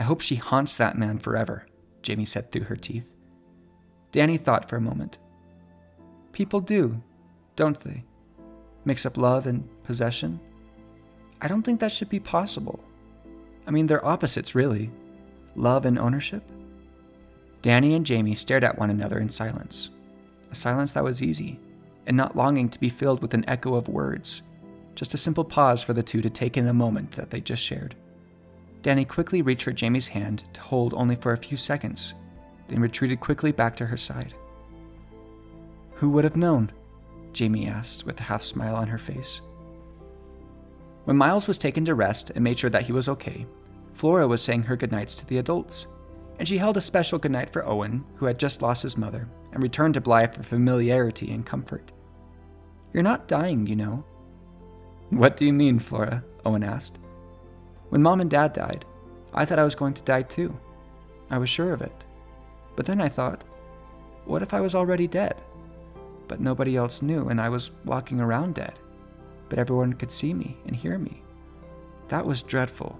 [0.00, 1.66] I hope she haunts that man forever,
[2.00, 3.04] Jamie said through her teeth.
[4.12, 5.18] Danny thought for a moment.
[6.32, 7.02] People do,
[7.54, 8.04] don't they?
[8.86, 10.40] Mix up love and possession?
[11.42, 12.80] I don't think that should be possible.
[13.66, 14.90] I mean, they're opposites, really
[15.54, 16.44] love and ownership.
[17.60, 19.90] Danny and Jamie stared at one another in silence,
[20.50, 21.60] a silence that was easy,
[22.06, 24.40] and not longing to be filled with an echo of words,
[24.94, 27.62] just a simple pause for the two to take in the moment that they just
[27.62, 27.94] shared.
[28.82, 32.14] Danny quickly reached for Jamie's hand to hold only for a few seconds,
[32.68, 34.34] then retreated quickly back to her side.
[35.94, 36.72] Who would have known?
[37.32, 39.42] Jamie asked with a half smile on her face.
[41.04, 43.46] When Miles was taken to rest and made sure that he was okay,
[43.94, 45.86] Flora was saying her goodnights to the adults,
[46.38, 49.62] and she held a special goodnight for Owen, who had just lost his mother, and
[49.62, 51.92] returned to Bly for familiarity and comfort.
[52.94, 54.04] You're not dying, you know.
[55.10, 56.24] What do you mean, Flora?
[56.46, 56.99] Owen asked.
[57.90, 58.84] When mom and dad died,
[59.34, 60.58] I thought I was going to die too.
[61.28, 62.04] I was sure of it.
[62.74, 63.44] But then I thought,
[64.24, 65.40] what if I was already dead?
[66.28, 68.78] But nobody else knew, and I was walking around dead.
[69.48, 71.22] But everyone could see me and hear me.
[72.08, 72.98] That was dreadful.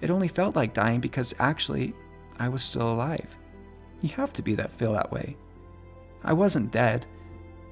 [0.00, 1.94] It only felt like dying because actually,
[2.38, 3.36] I was still alive.
[4.00, 5.36] You have to be that feel that way.
[6.24, 7.06] I wasn't dead.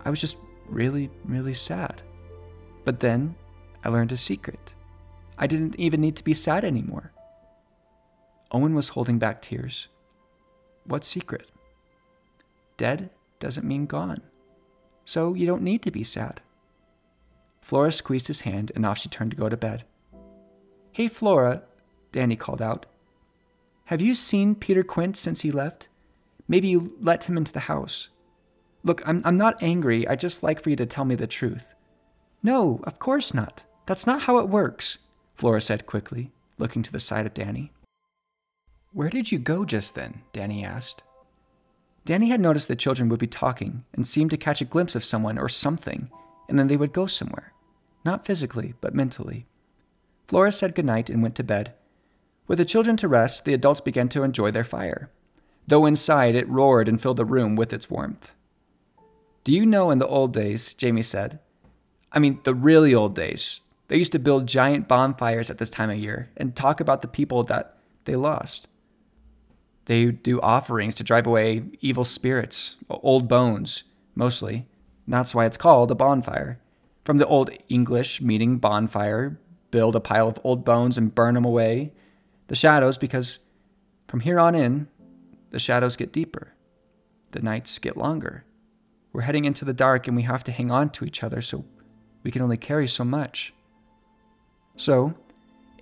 [0.04, 2.02] I was just really, really sad.
[2.84, 3.34] But then
[3.84, 4.74] I learned a secret.
[5.40, 7.12] I didn't even need to be sad anymore.
[8.52, 9.88] Owen was holding back tears.
[10.84, 11.50] What secret?
[12.76, 14.20] Dead doesn't mean gone.
[15.06, 16.42] So you don't need to be sad.
[17.62, 19.84] Flora squeezed his hand and off she turned to go to bed.
[20.92, 21.62] Hey, Flora,
[22.12, 22.84] Danny called out.
[23.86, 25.88] Have you seen Peter Quint since he left?
[26.48, 28.08] Maybe you let him into the house.
[28.82, 30.06] Look, I'm, I'm not angry.
[30.06, 31.74] I just like for you to tell me the truth.
[32.42, 33.64] No, of course not.
[33.86, 34.98] That's not how it works.
[35.40, 37.72] Flora said quickly, looking to the side of Danny.
[38.92, 40.20] Where did you go just then?
[40.34, 41.02] Danny asked.
[42.04, 45.02] Danny had noticed the children would be talking and seemed to catch a glimpse of
[45.02, 46.10] someone or something,
[46.46, 47.54] and then they would go somewhere.
[48.04, 49.46] Not physically, but mentally.
[50.28, 51.72] Flora said goodnight and went to bed.
[52.46, 55.10] With the children to rest, the adults began to enjoy their fire,
[55.66, 58.34] though inside it roared and filled the room with its warmth.
[59.44, 61.38] Do you know in the old days, Jamie said,
[62.12, 65.90] I mean, the really old days, they used to build giant bonfires at this time
[65.90, 68.68] of year and talk about the people that they lost.
[69.86, 73.82] They do offerings to drive away evil spirits, old bones,
[74.14, 74.68] mostly.
[75.08, 76.60] That's why it's called a bonfire.
[77.04, 79.40] From the Old English meaning bonfire,
[79.72, 81.92] build a pile of old bones and burn them away.
[82.46, 83.40] The shadows, because
[84.06, 84.86] from here on in,
[85.50, 86.52] the shadows get deeper.
[87.32, 88.44] The nights get longer.
[89.12, 91.64] We're heading into the dark and we have to hang on to each other, so
[92.22, 93.52] we can only carry so much.
[94.80, 95.12] So,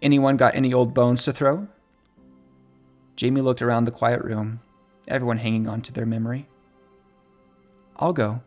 [0.03, 1.69] anyone got any old bones to throw?
[3.15, 4.59] Jamie looked around the quiet room,
[5.07, 6.49] everyone hanging on to their memory.
[7.95, 8.41] I'll go,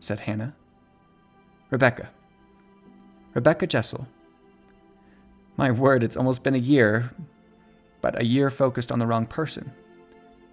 [0.00, 0.56] said Hannah.
[1.70, 2.10] Rebecca.
[3.34, 4.08] Rebecca Jessel.
[5.56, 7.12] My word, it's almost been a year,
[8.00, 9.70] but a year focused on the wrong person.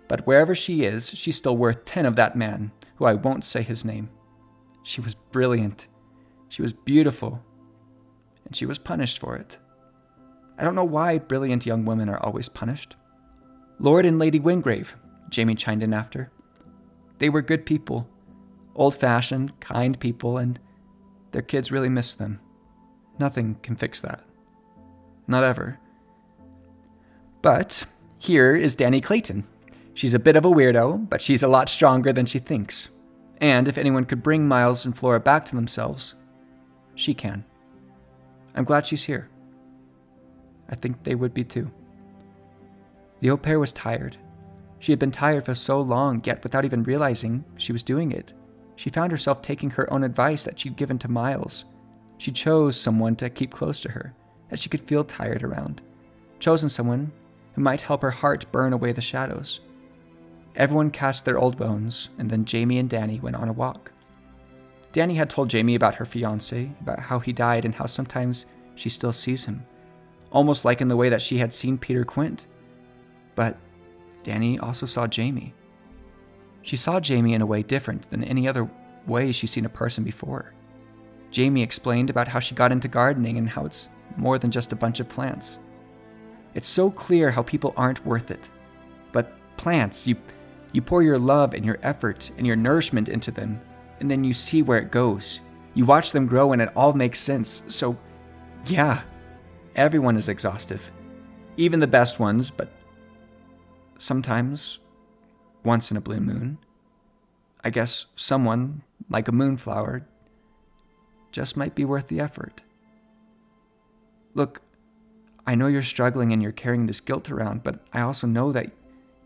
[0.08, 3.64] But wherever she is, she's still worth 10 of that man, who I won't say
[3.64, 4.12] his name.
[4.84, 5.88] She was brilliant.
[6.48, 7.42] She was beautiful
[8.52, 9.58] and she was punished for it.
[10.58, 12.98] I don't know why brilliant young women are always punished.
[13.80, 14.98] Lord and Lady Wingrave,
[15.30, 16.30] Jamie chimed in after.
[17.20, 18.10] They were good people,
[18.76, 20.60] old fashioned, kind people, and
[21.32, 22.42] their kids really miss them.
[23.22, 24.22] Nothing can fix that.
[25.28, 25.80] Not ever.
[27.42, 27.86] But
[28.20, 29.48] here is Danny Clayton.
[29.94, 32.90] She's a bit of a weirdo, but she's a lot stronger than she thinks.
[33.38, 36.16] And if anyone could bring Miles and Flora back to themselves,
[36.96, 37.46] she can.
[38.56, 39.30] I'm glad she's here.
[40.70, 41.70] I think they would be too.
[43.20, 44.18] The au pair was tired.
[44.80, 48.34] She had been tired for so long, yet without even realizing she was doing it,
[48.76, 51.66] she found herself taking her own advice that she'd given to Miles.
[52.18, 54.14] She chose someone to keep close to her,
[54.50, 55.82] that she could feel tired around,
[56.40, 57.12] chosen someone
[57.54, 59.60] who might help her heart burn away the shadows.
[60.56, 63.92] Everyone cast their old bones, and then Jamie and Danny went on a walk.
[64.92, 68.90] Danny had told Jamie about her fiance, about how he died, and how sometimes she
[68.90, 69.66] still sees him,
[70.32, 72.46] almost like in the way that she had seen Peter Quint.
[73.36, 73.58] But
[74.24, 75.54] Danny also saw Jamie.
[76.62, 78.70] She saw Jamie in a way different than any other
[79.08, 80.54] way she's seen a person before.
[81.32, 84.76] Jamie explained about how she got into gardening and how it's more than just a
[84.76, 85.60] bunch of plants.
[86.54, 88.50] It's so clear how people aren't worth it.
[89.14, 90.18] But plants, you,
[90.74, 93.62] you pour your love and your effort and your nourishment into them,
[94.02, 95.40] and then you see where it goes.
[95.76, 97.62] You watch them grow and it all makes sense.
[97.68, 97.98] So,
[98.66, 99.04] yeah,
[99.76, 100.92] everyone is exhaustive.
[101.56, 102.70] Even the best ones, but
[104.00, 104.80] sometimes,
[105.64, 106.58] once in a blue moon,
[107.64, 110.06] I guess someone, like a moonflower,
[111.32, 112.64] just might be worth the effort.
[114.34, 114.62] Look,
[115.46, 118.72] I know you're struggling and you're carrying this guilt around, but I also know that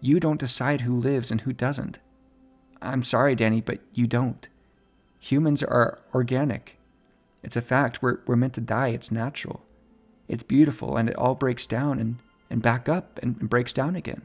[0.02, 2.00] you don't decide who lives and who doesn't.
[2.82, 4.48] I'm sorry, Danny, but you don't.
[5.20, 6.78] Humans are organic.
[7.44, 8.02] It's a fact.
[8.02, 8.90] We're, we're meant to die.
[8.90, 9.64] It's natural.
[10.28, 12.18] It's beautiful, and it all breaks down and,
[12.50, 14.24] and back up and, and breaks down again.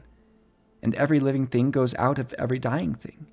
[0.81, 3.27] And every living thing goes out of every dying thing.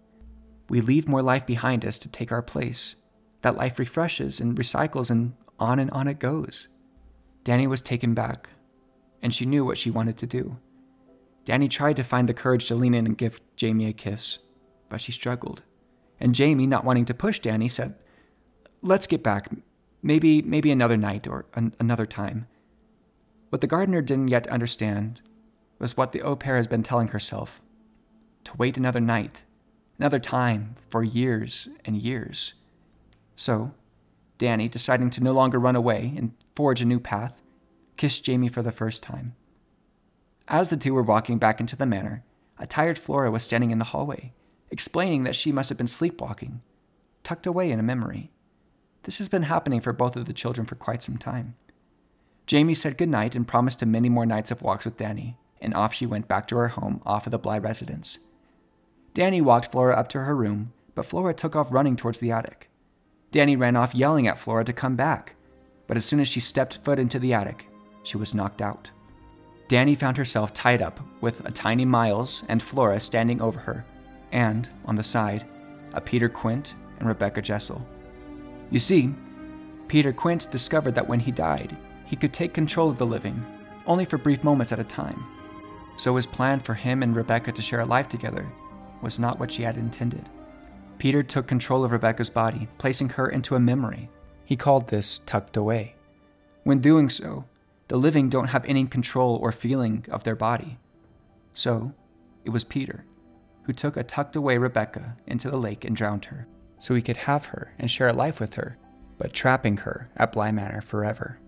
[0.68, 2.96] We leave more life behind us to take our place.
[3.40, 6.68] That life refreshes and recycles, and on and on it goes.
[7.44, 8.50] Danny was taken back,
[9.22, 10.58] and she knew what she wanted to do.
[11.46, 14.38] Danny tried to find the courage to lean in and give Jamie a kiss,
[14.90, 15.62] but she struggled.
[16.20, 17.94] And Jamie, not wanting to push Danny, said,
[18.82, 19.48] Let's get back.
[20.02, 22.46] Maybe, maybe another night or an- another time.
[23.50, 25.20] What the gardener didn't yet understand
[25.78, 27.60] was what the au pair has been telling herself
[28.44, 29.42] to wait another night,
[29.98, 32.54] another time, for years and years.
[33.34, 33.72] So,
[34.38, 37.42] Danny, deciding to no longer run away and forge a new path,
[37.96, 39.34] kissed Jamie for the first time.
[40.46, 42.24] As the two were walking back into the manor,
[42.58, 44.32] a tired Flora was standing in the hallway,
[44.70, 46.60] explaining that she must have been sleepwalking,
[47.22, 48.30] tucked away in a memory.
[49.02, 51.54] This has been happening for both of the children for quite some time.
[52.46, 55.92] Jamie said goodnight and promised him many more nights of walks with Danny, and off
[55.94, 58.18] she went back to her home off of the Bly residence.
[59.14, 62.70] Danny walked Flora up to her room, but Flora took off running towards the attic.
[63.30, 65.34] Danny ran off yelling at Flora to come back,
[65.86, 67.66] but as soon as she stepped foot into the attic,
[68.02, 68.90] she was knocked out.
[69.68, 73.84] Danny found herself tied up with a tiny Miles and Flora standing over her,
[74.32, 75.46] and, on the side,
[75.92, 77.86] a Peter Quint and Rebecca Jessel.
[78.70, 79.14] You see,
[79.88, 83.44] Peter Quint discovered that when he died, he could take control of the living,
[83.86, 85.24] only for brief moments at a time.
[85.96, 88.46] So his plan for him and Rebecca to share a life together
[89.02, 90.28] was not what she had intended.
[90.98, 94.08] Peter took control of Rebecca's body, placing her into a memory.
[94.44, 95.94] He called this tucked away.
[96.64, 97.44] When doing so,
[97.88, 100.78] the living don't have any control or feeling of their body.
[101.52, 101.92] So,
[102.44, 103.04] it was Peter
[103.68, 107.18] who took a tucked away Rebecca into the lake and drowned her, so he could
[107.18, 108.78] have her and share a life with her,
[109.18, 111.38] but trapping her at Bly Manor forever.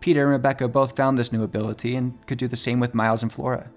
[0.00, 3.22] Peter and Rebecca both found this new ability and could do the same with Miles
[3.22, 3.70] and Flora.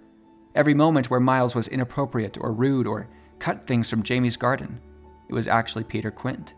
[0.54, 3.08] Every moment where Miles was inappropriate or rude or
[3.40, 4.82] cut things from Jamie's garden,
[5.30, 6.56] it was actually Peter Quint.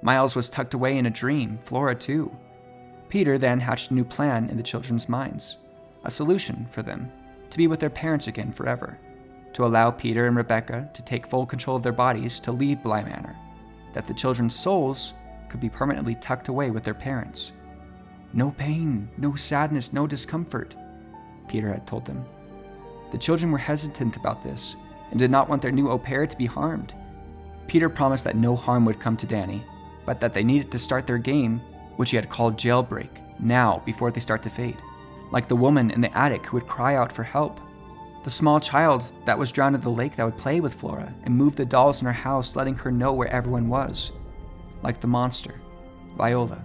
[0.00, 2.30] Miles was tucked away in a dream, Flora too.
[3.08, 5.58] Peter then hatched a new plan in the children's minds
[6.04, 7.10] a solution for them
[7.50, 8.96] to be with their parents again forever,
[9.52, 13.02] to allow Peter and Rebecca to take full control of their bodies to leave Bly
[13.02, 13.36] Manor,
[13.92, 15.14] that the children's souls
[15.48, 17.52] could be permanently tucked away with their parents.
[18.32, 20.76] No pain, no sadness, no discomfort,
[21.48, 22.24] Peter had told them.
[23.10, 24.76] The children were hesitant about this
[25.10, 26.94] and did not want their new au pair to be harmed.
[27.66, 29.64] Peter promised that no harm would come to Danny,
[30.06, 31.60] but that they needed to start their game
[31.96, 34.78] which he had called jailbreak, now before they start to fade,
[35.32, 37.60] like the woman in the attic who would cry out for help,
[38.22, 41.34] the small child that was drowned in the lake that would play with Flora and
[41.34, 44.12] move the dolls in her house, letting her know where everyone was,
[44.82, 45.54] like the monster,
[46.16, 46.62] Viola,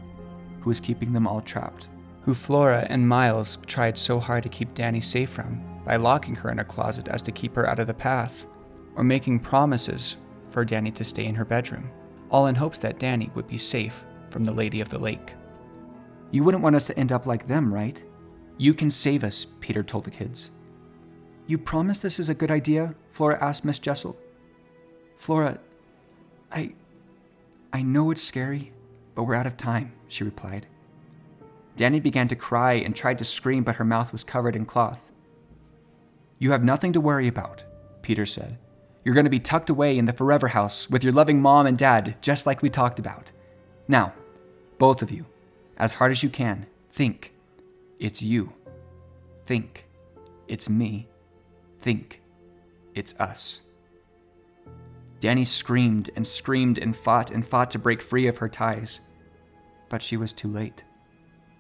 [0.60, 1.88] who was keeping them all trapped,
[2.22, 6.50] who Flora and Miles tried so hard to keep Danny safe from by locking her
[6.50, 8.48] in a closet as to keep her out of the path,
[8.96, 10.18] or making promises
[10.50, 11.90] for Danny to stay in her bedroom,
[12.32, 15.36] all in hopes that Danny would be safe from the Lady of the Lake.
[16.32, 18.02] You wouldn't want us to end up like them, right?
[18.58, 20.50] You can save us, Peter told the kids.
[21.48, 22.96] You promise this is a good idea?
[23.12, 24.18] Flora asked Miss Jessel.
[25.18, 25.60] Flora,
[26.52, 26.74] I.
[27.72, 28.72] I know it's scary,
[29.14, 30.66] but we're out of time, she replied.
[31.76, 35.12] Danny began to cry and tried to scream, but her mouth was covered in cloth.
[36.40, 37.64] You have nothing to worry about,
[38.02, 38.58] Peter said.
[39.04, 41.78] You're going to be tucked away in the forever house with your loving mom and
[41.78, 43.32] dad, just like we talked about.
[43.88, 44.14] Now,
[44.78, 45.26] both of you,
[45.78, 47.34] as hard as you can, think.
[48.00, 48.54] It's you.
[49.46, 49.86] Think.
[50.48, 51.08] It's me.
[51.86, 52.24] Think.
[52.96, 53.62] It's us.
[55.20, 59.02] Danny screamed and screamed and fought and fought to break free of her ties.
[59.88, 60.84] But she was too late.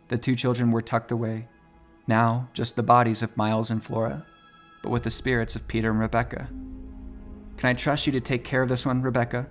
[0.07, 1.47] The two children were tucked away.
[2.07, 4.25] Now, just the bodies of Miles and Flora.
[4.81, 6.49] but with the spirits of Peter and Rebecca.
[7.57, 9.47] Can I trust you to take care of this one, Rebecca?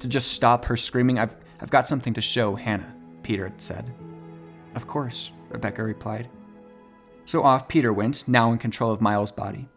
[0.00, 1.18] To just stop her screaming?
[1.18, 3.90] I've, I've got something to show Hannah, Peter said.
[4.74, 6.28] Of course, Rebecca replied.
[7.24, 9.70] So off Peter went, now in control of Miles' body.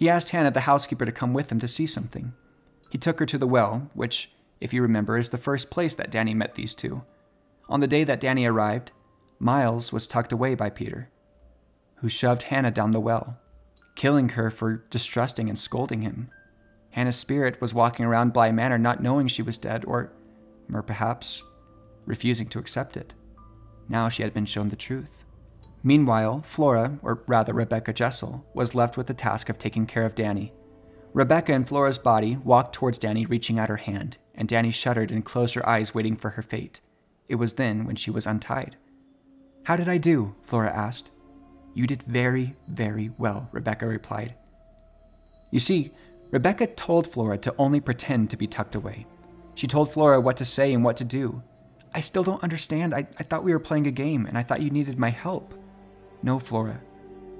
[0.00, 2.32] He asked Hannah, the housekeeper, to come with him to see something.
[2.88, 6.10] He took her to the well, which, if you remember, is the first place that
[6.10, 7.02] Danny met these two.
[7.68, 8.92] On the day that Danny arrived,
[9.38, 11.10] Miles was tucked away by Peter,
[11.96, 13.38] who shoved Hannah down the well,
[13.94, 16.30] killing her for distrusting and scolding him.
[16.92, 20.10] Hannah's spirit was walking around Bly Manor not knowing she was dead, or,
[20.72, 21.42] or perhaps,
[22.06, 23.12] refusing to accept it.
[23.86, 25.26] Now she had been shown the truth.
[25.82, 30.14] Meanwhile, Flora, or rather Rebecca Jessel, was left with the task of taking care of
[30.14, 30.52] Danny.
[31.12, 35.24] Rebecca and Flora's body walked towards Danny, reaching out her hand, and Danny shuddered and
[35.24, 36.80] closed her eyes, waiting for her fate.
[37.28, 38.76] It was then when she was untied.
[39.64, 40.34] How did I do?
[40.42, 41.10] Flora asked.
[41.74, 44.34] You did very, very well, Rebecca replied.
[45.50, 45.92] You see,
[46.30, 49.06] Rebecca told Flora to only pretend to be tucked away.
[49.54, 51.42] She told Flora what to say and what to do.
[51.92, 52.94] I still don't understand.
[52.94, 55.54] I, I thought we were playing a game, and I thought you needed my help.
[56.22, 56.80] No, Flora.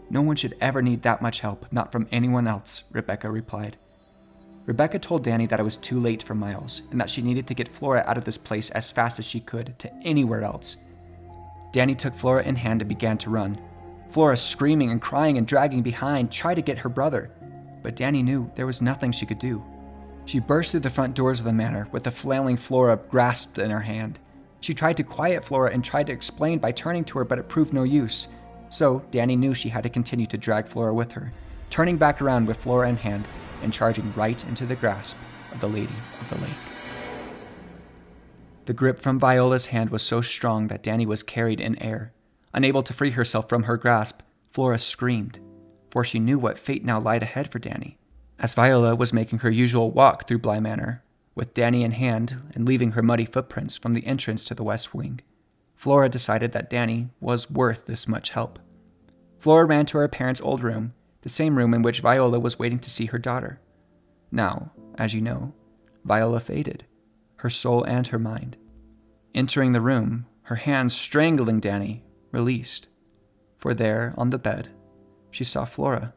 [0.09, 3.77] No one should ever need that much help, not from anyone else, Rebecca replied.
[4.67, 7.55] Rebecca told Danny that it was too late for Miles, and that she needed to
[7.55, 10.77] get Flora out of this place as fast as she could to anywhere else.
[11.73, 13.61] Danny took Flora in hand and began to run.
[14.11, 17.31] Flora, screaming and crying and dragging behind, tried to get her brother,
[17.83, 19.65] but Danny knew there was nothing she could do.
[20.25, 23.71] She burst through the front doors of the manor with the flailing Flora grasped in
[23.71, 24.19] her hand.
[24.61, 27.49] She tried to quiet Flora and tried to explain by turning to her, but it
[27.49, 28.29] proved no use.
[28.71, 31.33] So Danny knew she had to continue to drag Flora with her,
[31.69, 33.27] turning back around with Flora in hand
[33.63, 35.19] and charging right into the grasp
[35.53, 36.51] of the Lady of the Lake.
[38.67, 42.13] The grip from Viola's hand was so strong that Danny was carried in air.
[42.55, 45.41] Unable to free herself from her grasp, Flora screamed,
[45.91, 47.99] for she knew what fate now lied ahead for Danny.
[48.39, 51.03] As Viola was making her usual walk through Bly Manor,
[51.35, 54.95] with Danny in hand and leaving her muddy footprints from the entrance to the west
[54.95, 55.21] wing,
[55.81, 58.59] Flora decided that Danny was worth this much help.
[59.39, 62.79] Flora ran to her parents' old room, the same room in which Viola was waiting
[62.81, 63.63] to see her daughter.
[64.31, 65.55] Now, as you know,
[66.05, 66.85] Viola faded,
[67.37, 68.59] her soul and her mind.
[69.35, 72.89] Entering the room, her hands strangling Danny, released.
[73.57, 74.69] For there, on the bed,
[75.31, 76.13] she saw Flora.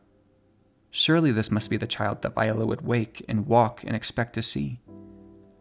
[0.91, 4.41] Surely this must be the child that Viola would wake and walk and expect to
[4.41, 4.82] see.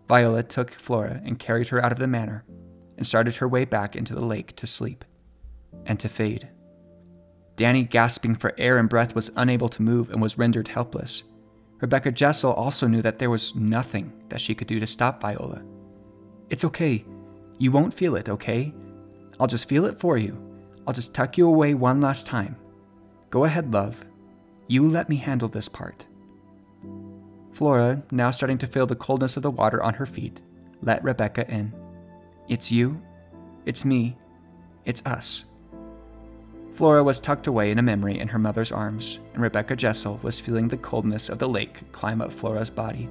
[0.09, 2.45] Viola took Flora and carried her out of the manor
[2.97, 5.05] and started her way back into the lake to sleep
[5.87, 6.49] and to fade.
[7.57, 11.23] Danny, gasping for air and breath, was unable to move and was rendered helpless.
[11.81, 15.63] Rebecca Jessel also knew that there was nothing that she could do to stop Viola.
[16.49, 17.05] It's okay.
[17.59, 18.73] You won't feel it, okay?
[19.39, 20.39] I'll just feel it for you.
[20.87, 22.57] I'll just tuck you away one last time.
[23.31, 24.05] Go ahead, love.
[24.69, 26.07] You let me handle this part.
[27.53, 30.41] Flora, now starting to feel the coldness of the water on her feet,
[30.81, 31.73] let Rebecca in.
[32.49, 33.01] It's you.
[33.65, 34.17] It's me.
[34.85, 35.45] It's us.
[36.75, 40.41] Flora was tucked away in a memory in her mother's arms, and Rebecca Jessel was
[40.41, 43.09] feeling the coldness of the lake climb up Flora's body.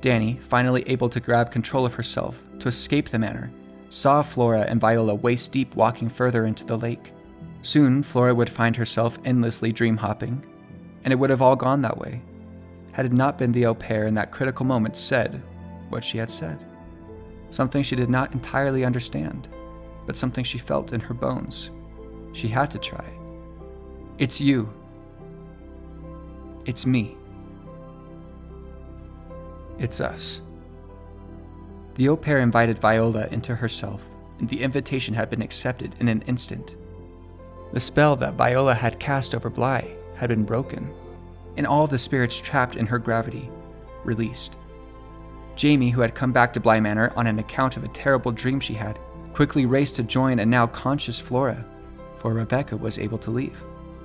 [0.00, 3.50] Danny, finally able to grab control of herself to escape the manor,
[3.88, 7.12] saw Flora and Viola waist deep walking further into the lake.
[7.62, 10.44] Soon, Flora would find herself endlessly dream hopping,
[11.04, 12.20] and it would have all gone that way,
[12.92, 15.42] had it not been the au pair in that critical moment said
[15.88, 16.64] what she had said.
[17.50, 19.48] Something she did not entirely understand,
[20.06, 21.70] but something she felt in her bones.
[22.32, 23.04] She had to try.
[24.18, 24.72] It's you.
[26.66, 27.16] It's me.
[29.78, 30.42] It's us.
[31.94, 34.06] The au pair invited Viola into herself,
[34.38, 36.76] and the invitation had been accepted in an instant.
[37.72, 40.92] The spell that Viola had cast over Bly had been broken,
[41.56, 43.50] and all the spirits trapped in her gravity
[44.04, 44.56] released.
[45.58, 48.60] Jamie, who had come back to Bly Manor on an account of a terrible dream
[48.60, 48.96] she had,
[49.32, 51.66] quickly raced to join a now conscious Flora,
[52.18, 53.58] for Rebecca was able to leave,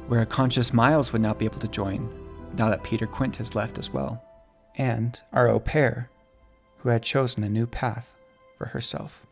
[0.07, 2.09] where a conscious Miles would not be able to join,
[2.57, 4.19] now that Peter Quint has left as well,
[4.79, 6.09] and our au pair,
[6.79, 8.15] who had chosen a new path
[8.57, 9.23] for herself.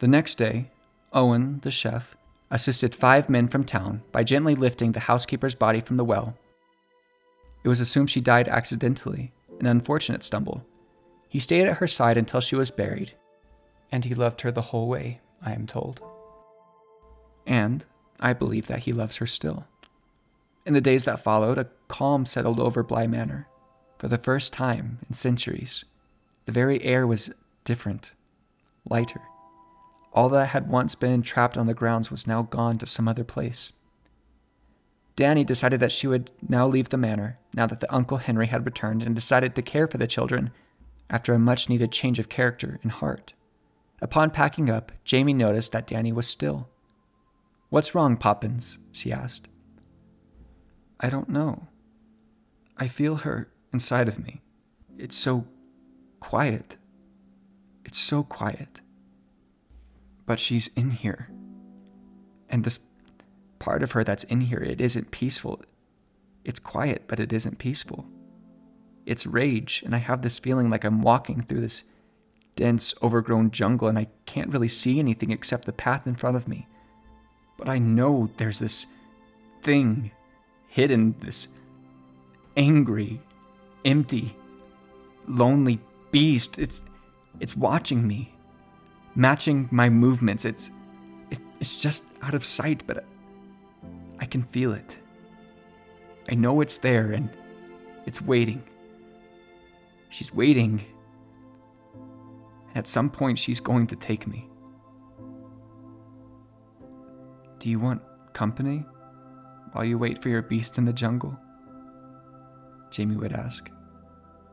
[0.00, 0.70] The next day,
[1.14, 2.18] Owen, the chef,
[2.50, 6.36] assisted five men from town by gently lifting the housekeeper's body from the well.
[7.66, 10.64] It was assumed she died accidentally, an unfortunate stumble.
[11.28, 13.14] He stayed at her side until she was buried,
[13.90, 16.00] and he loved her the whole way, I am told.
[17.44, 17.84] And
[18.20, 19.66] I believe that he loves her still.
[20.64, 23.48] In the days that followed, a calm settled over Bly Manor.
[23.98, 25.84] For the first time in centuries,
[26.44, 27.32] the very air was
[27.64, 28.12] different,
[28.88, 29.22] lighter.
[30.12, 33.24] all that had once been trapped on the grounds was now gone to some other
[33.24, 33.72] place.
[35.16, 38.66] Danny decided that she would now leave the manor, now that the Uncle Henry had
[38.66, 40.50] returned, and decided to care for the children
[41.08, 43.32] after a much needed change of character and heart.
[44.02, 46.68] Upon packing up, Jamie noticed that Danny was still.
[47.70, 48.78] What's wrong, Poppins?
[48.92, 49.48] she asked.
[51.00, 51.68] I don't know.
[52.76, 54.42] I feel her inside of me.
[54.98, 55.46] It's so
[56.20, 56.76] quiet.
[57.84, 58.80] It's so quiet.
[60.26, 61.30] But she's in here.
[62.50, 62.80] And this
[63.58, 65.62] part of her that's in here, it isn't peaceful.
[66.44, 68.06] It's quiet, but it isn't peaceful.
[69.04, 71.82] It's rage, and I have this feeling like I'm walking through this
[72.56, 76.48] dense, overgrown jungle and I can't really see anything except the path in front of
[76.48, 76.66] me.
[77.58, 78.86] But I know there's this
[79.62, 80.10] thing
[80.68, 81.48] hidden, this
[82.56, 83.20] angry,
[83.84, 84.34] empty,
[85.26, 85.78] lonely
[86.10, 86.58] beast.
[86.58, 86.82] It's
[87.38, 88.34] it's watching me,
[89.14, 90.44] matching my movements.
[90.44, 90.70] It's
[91.30, 93.04] it, it's just out of sight, but
[94.20, 94.98] I can feel it.
[96.28, 97.30] I know it's there and
[98.06, 98.62] it's waiting.
[100.08, 100.84] She's waiting.
[102.74, 104.48] At some point, she's going to take me.
[107.58, 108.02] Do you want
[108.32, 108.84] company
[109.72, 111.38] while you wait for your beast in the jungle?
[112.90, 113.70] Jamie would ask.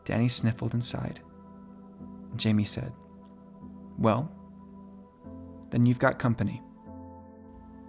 [0.06, 1.22] Danny sniffled and sighed.
[2.36, 2.92] Jamie said,
[3.98, 4.32] Well,
[5.70, 6.62] then you've got company.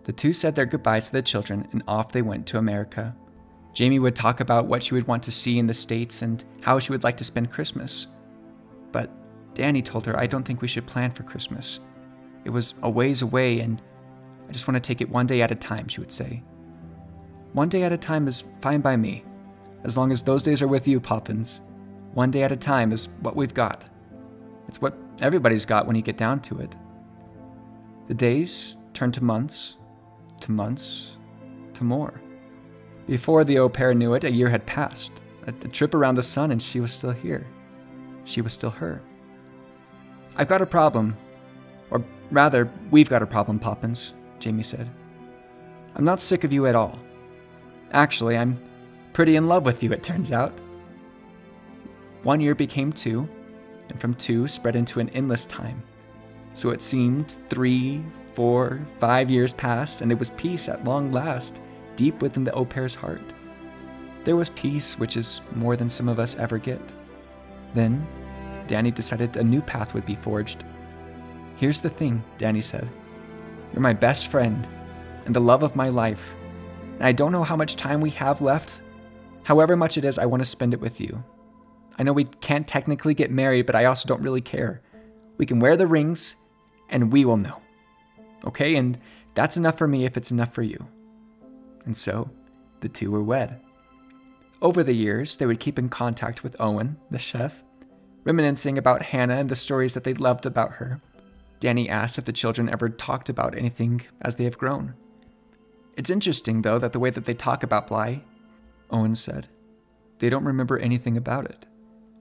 [0.04, 3.16] The two said their goodbyes to the children and off they went to America.
[3.72, 6.78] Jamie would talk about what she would want to see in the States and how
[6.78, 8.06] she would like to spend Christmas.
[8.92, 9.10] But
[9.54, 11.80] Danny told her, I don't think we should plan for Christmas.
[12.44, 13.82] It was a ways away, and
[14.48, 16.42] I just want to take it one day at a time, she would say.
[17.52, 19.24] One day at a time is fine by me,
[19.84, 21.60] as long as those days are with you, Poppins.
[22.12, 23.86] One day at a time is what we've got.
[24.68, 26.74] It's what everybody's got when you get down to it.
[28.06, 29.78] The days turn to months,
[30.40, 31.16] to months,
[31.74, 32.20] to more.
[33.06, 35.12] Before the au pair knew it, a year had passed.
[35.46, 37.46] A, a trip around the sun, and she was still here.
[38.24, 39.02] She was still her.
[40.36, 41.16] I've got a problem.
[41.90, 44.90] Or rather, we've got a problem, Poppins, Jamie said.
[45.94, 46.98] I'm not sick of you at all.
[47.92, 48.60] Actually, I'm
[49.12, 50.52] pretty in love with you, it turns out.
[52.22, 53.28] One year became two,
[53.90, 55.82] and from two spread into an endless time.
[56.54, 58.02] So it seemed three,
[58.34, 61.60] four, five years passed, and it was peace at long last,
[61.96, 63.22] deep within the au pair's heart.
[64.24, 66.80] There was peace, which is more than some of us ever get.
[67.74, 68.06] Then,
[68.66, 70.64] Danny decided a new path would be forged.
[71.56, 72.88] Here's the thing, Danny said.
[73.72, 74.66] You're my best friend
[75.26, 76.34] and the love of my life.
[76.94, 78.82] And I don't know how much time we have left.
[79.44, 81.22] However much it is, I want to spend it with you.
[81.98, 84.82] I know we can't technically get married, but I also don't really care.
[85.36, 86.36] We can wear the rings
[86.88, 87.60] and we will know.
[88.46, 88.76] Okay?
[88.76, 88.98] And
[89.34, 90.86] that's enough for me if it's enough for you.
[91.84, 92.30] And so,
[92.80, 93.60] the two were wed.
[94.62, 97.62] Over the years, they would keep in contact with Owen, the chef,
[98.24, 101.00] reminiscing about Hannah and the stories that they loved about her.
[101.60, 104.94] Danny asked if the children ever talked about anything as they have grown.
[105.96, 108.22] It's interesting, though, that the way that they talk about Bly,
[108.90, 109.48] Owen said,
[110.18, 111.66] they don't remember anything about it.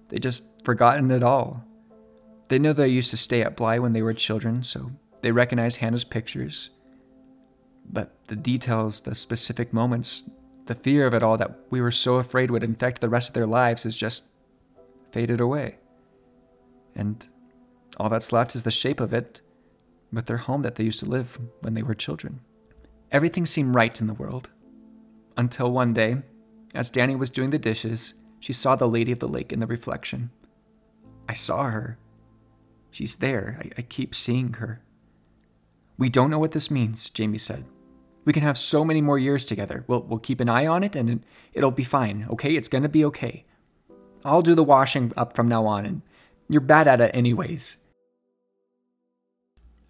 [0.09, 1.63] They just forgotten it all.
[2.49, 4.91] They know they used to stay at Bly when they were children, so
[5.24, 6.69] they recognize Hannah's pictures.
[7.91, 10.24] But the details, the specific moments,
[10.67, 13.34] the fear of it all that we were so afraid would infect the rest of
[13.34, 14.24] their lives is just
[15.11, 15.78] faded away
[16.95, 17.28] and
[17.97, 19.41] all that's left is the shape of it
[20.11, 22.41] with their home that they used to live when they were children.
[23.11, 24.49] Everything seemed right in the world.
[25.38, 26.17] Until one day,
[26.76, 29.67] as Danny was doing the dishes, she saw the lady of the lake in the
[29.67, 30.32] reflection.
[31.28, 31.97] I saw her.
[32.91, 33.59] She's there.
[33.63, 34.82] I, I keep seeing her.
[35.98, 37.66] We don't know what this means, Jamie said.
[38.26, 39.84] We can have so many more years together.
[39.88, 41.24] We'll, we'll keep an eye on it and
[41.54, 42.56] it'll be fine, okay?
[42.56, 43.46] It's gonna be okay.
[44.26, 46.02] I'll do the washing up from now on and
[46.50, 47.78] you're bad at it, anyways.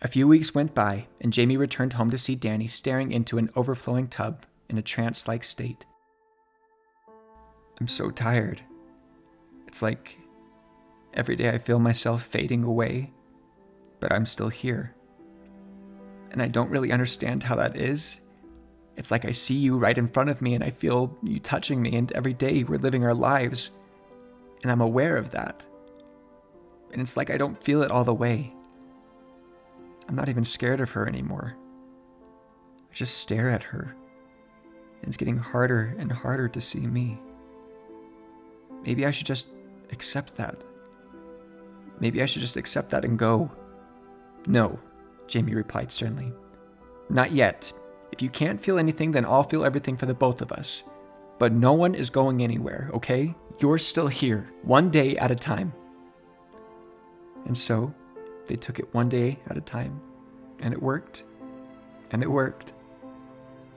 [0.02, 3.50] A few weeks went by, and Jamie returned home to see Danny staring into an
[3.56, 5.86] overflowing tub in a trance like state.
[7.80, 8.62] I'm so tired.
[9.68, 10.18] It's like
[11.14, 13.14] every day I feel myself fading away,
[14.00, 14.94] but I'm still here.
[16.34, 18.20] And I don't really understand how that is.
[18.98, 21.82] It's like I see you right in front of me and I feel you touching
[21.82, 23.72] me, and every day we're living our lives.
[24.62, 25.66] And I'm aware of that
[26.94, 28.54] and it's like I don't feel it all the way.
[30.08, 31.56] I'm not even scared of her anymore.
[32.90, 33.96] I just stare at her,
[35.02, 37.20] and it's getting harder and harder to see me.
[38.84, 39.48] Maybe I should just
[39.92, 40.64] accept that.
[42.00, 43.52] Maybe I should just accept that and go.
[44.46, 44.78] No,
[45.28, 46.32] Jamie replied sternly.
[47.10, 47.72] Not yet.
[48.12, 50.84] If you can't feel anything, then I'll feel everything for the both of us.
[51.40, 53.34] But no one is going anywhere, okay?
[53.60, 55.74] You're still here, one day at a time.
[57.46, 57.94] And so,
[58.48, 60.00] they took it one day at a time.
[60.60, 61.24] And it worked.
[62.12, 62.74] And it worked.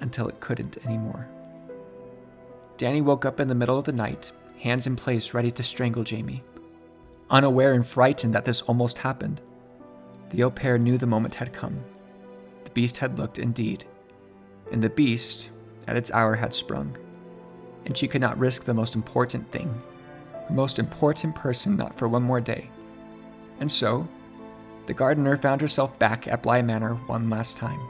[0.01, 1.29] Until it couldn't anymore.
[2.77, 6.05] Danny woke up in the middle of the night, hands in place, ready to strangle
[6.05, 6.45] Jamie.
[7.31, 9.41] Unaware and frightened that this almost happened,
[10.31, 11.79] the au pair knew the moment had come.
[12.65, 13.85] The beast had looked indeed,
[14.73, 15.51] and the beast,
[15.87, 16.97] at its hour, had sprung.
[17.85, 19.83] And she could not risk the most important thing,
[20.49, 22.71] the most important person, not for one more day.
[23.61, 24.09] And so,
[24.87, 27.81] the gardener found herself back at Bly Manor one last time.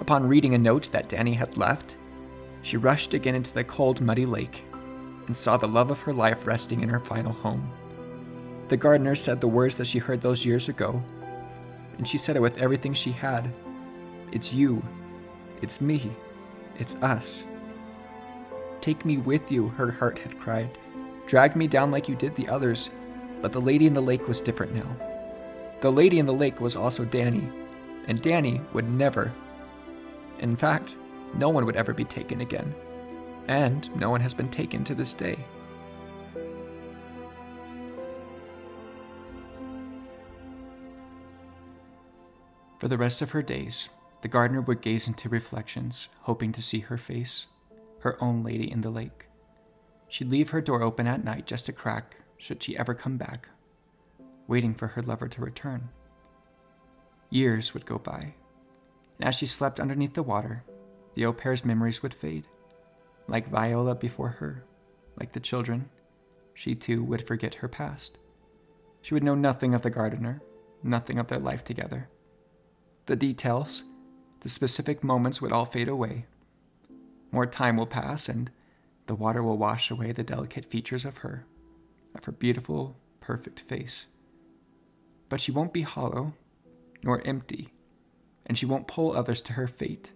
[0.00, 1.96] Upon reading a note that Danny had left,
[2.62, 4.64] she rushed again into the cold, muddy lake
[5.28, 7.70] and saw the love of her life resting in her final home.
[8.68, 11.02] The gardener said the words that she heard those years ago,
[11.98, 13.52] and she said it with everything she had
[14.32, 14.82] It's you,
[15.62, 16.10] it's me,
[16.78, 17.46] it's us.
[18.80, 20.78] Take me with you, her heart had cried.
[21.26, 22.90] Drag me down like you did the others.
[23.40, 24.96] But the lady in the lake was different now.
[25.80, 27.48] The lady in the lake was also Danny,
[28.06, 29.32] and Danny would never.
[30.40, 30.96] In fact,
[31.34, 32.74] no one would ever be taken again.
[33.46, 35.38] And no one has been taken to this day.
[42.78, 43.88] For the rest of her days,
[44.22, 47.48] the gardener would gaze into reflections, hoping to see her face,
[48.00, 49.26] her own lady in the lake.
[50.08, 53.48] She'd leave her door open at night just a crack, should she ever come back,
[54.46, 55.88] waiting for her lover to return.
[57.30, 58.34] Years would go by,
[59.18, 60.64] and as she slept underneath the water,
[61.14, 62.46] the au pair's memories would fade.
[63.26, 64.64] Like Viola before her,
[65.18, 65.90] like the children,
[66.54, 68.18] she too would forget her past.
[69.02, 70.40] She would know nothing of the gardener,
[70.82, 72.08] nothing of their life together.
[73.08, 73.84] The details,
[74.40, 76.26] the specific moments would all fade away.
[77.32, 78.50] More time will pass, and
[79.06, 81.46] the water will wash away the delicate features of her,
[82.14, 84.08] of her beautiful, perfect face.
[85.30, 86.34] But she won't be hollow,
[87.02, 87.72] nor empty,
[88.44, 90.12] and she won't pull others to her fate.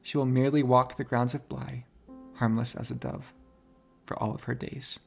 [0.00, 1.86] She will merely walk the grounds of Bly,
[2.34, 3.34] harmless as a dove,
[4.04, 5.00] for all of her days,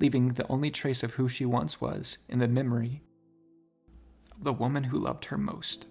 [0.00, 3.00] leaving the only trace of who she once was in the memory
[4.40, 5.86] the woman who loved her most.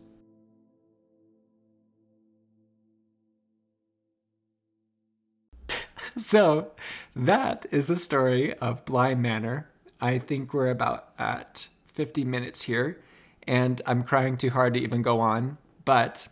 [6.17, 6.71] so,
[7.15, 9.69] that is the story of Bly Manor.
[10.01, 13.01] I think we're about at 50 minutes here,
[13.47, 16.27] and I'm crying too hard to even go on, but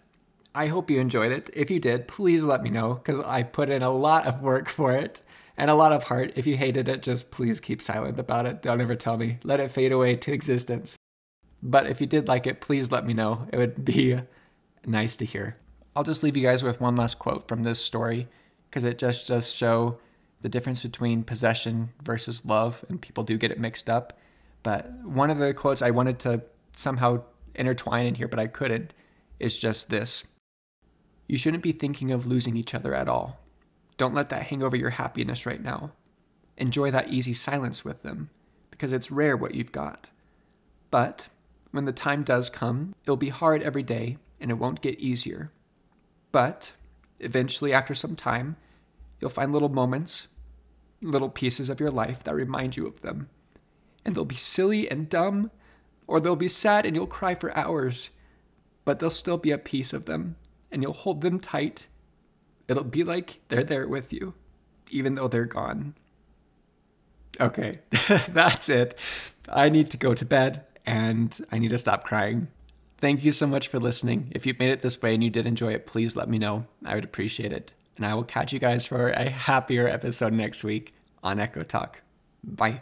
[0.54, 1.50] I hope you enjoyed it.
[1.54, 4.68] If you did, please let me know because I put in a lot of work
[4.68, 5.22] for it
[5.58, 6.34] and a lot of heart.
[6.36, 8.62] If you hated it, just please keep silent about it.
[8.62, 9.38] Don't ever tell me.
[9.44, 10.98] Let it fade away to existence.
[11.64, 13.48] But if you did like it, please let me know.
[13.52, 14.20] It would be
[14.86, 15.58] nice to hear.
[15.96, 18.28] I'll just leave you guys with one last quote from this story
[18.70, 20.00] because it just does show
[20.42, 24.18] the difference between possession versus love, and people do get it mixed up.
[24.64, 26.42] But one of the quotes I wanted to
[26.76, 28.94] somehow intertwine in here, but I couldn't,
[29.40, 30.26] is just this
[31.28, 33.40] you shouldn't be thinking of losing each other at all.
[33.96, 35.94] Don't let that hang over your happiness right now.
[36.58, 38.30] Enjoy that easy silence with them,
[38.70, 40.10] because it's rare what you've got.
[40.90, 41.30] But
[41.72, 45.52] when the time does come, it'll be hard every day and it won't get easier.
[46.32, 46.74] But
[47.20, 48.58] eventually, after some time,
[49.20, 50.28] you'll find little moments,
[51.02, 53.30] little pieces of your life that remind you of them.
[54.04, 55.52] And they'll be silly and dumb,
[56.08, 58.12] or they'll be sad and you'll cry for hours,
[58.84, 60.36] but there'll still be a piece of them
[60.72, 61.88] and you'll hold them tight.
[62.68, 64.34] It'll be like they're there with you,
[64.90, 65.96] even though they're gone.
[67.40, 67.80] Okay,
[68.30, 68.98] that's it.
[69.50, 72.48] I need to go to bed and I need to stop crying.
[73.00, 74.32] Thank you so much for listening.
[74.32, 76.68] If you made it this way and you did enjoy it, please let me know.
[76.86, 77.74] I would appreciate it.
[77.98, 82.02] And I will catch you guys for a happier episode next week on Echo Talk.
[82.44, 82.82] Bye.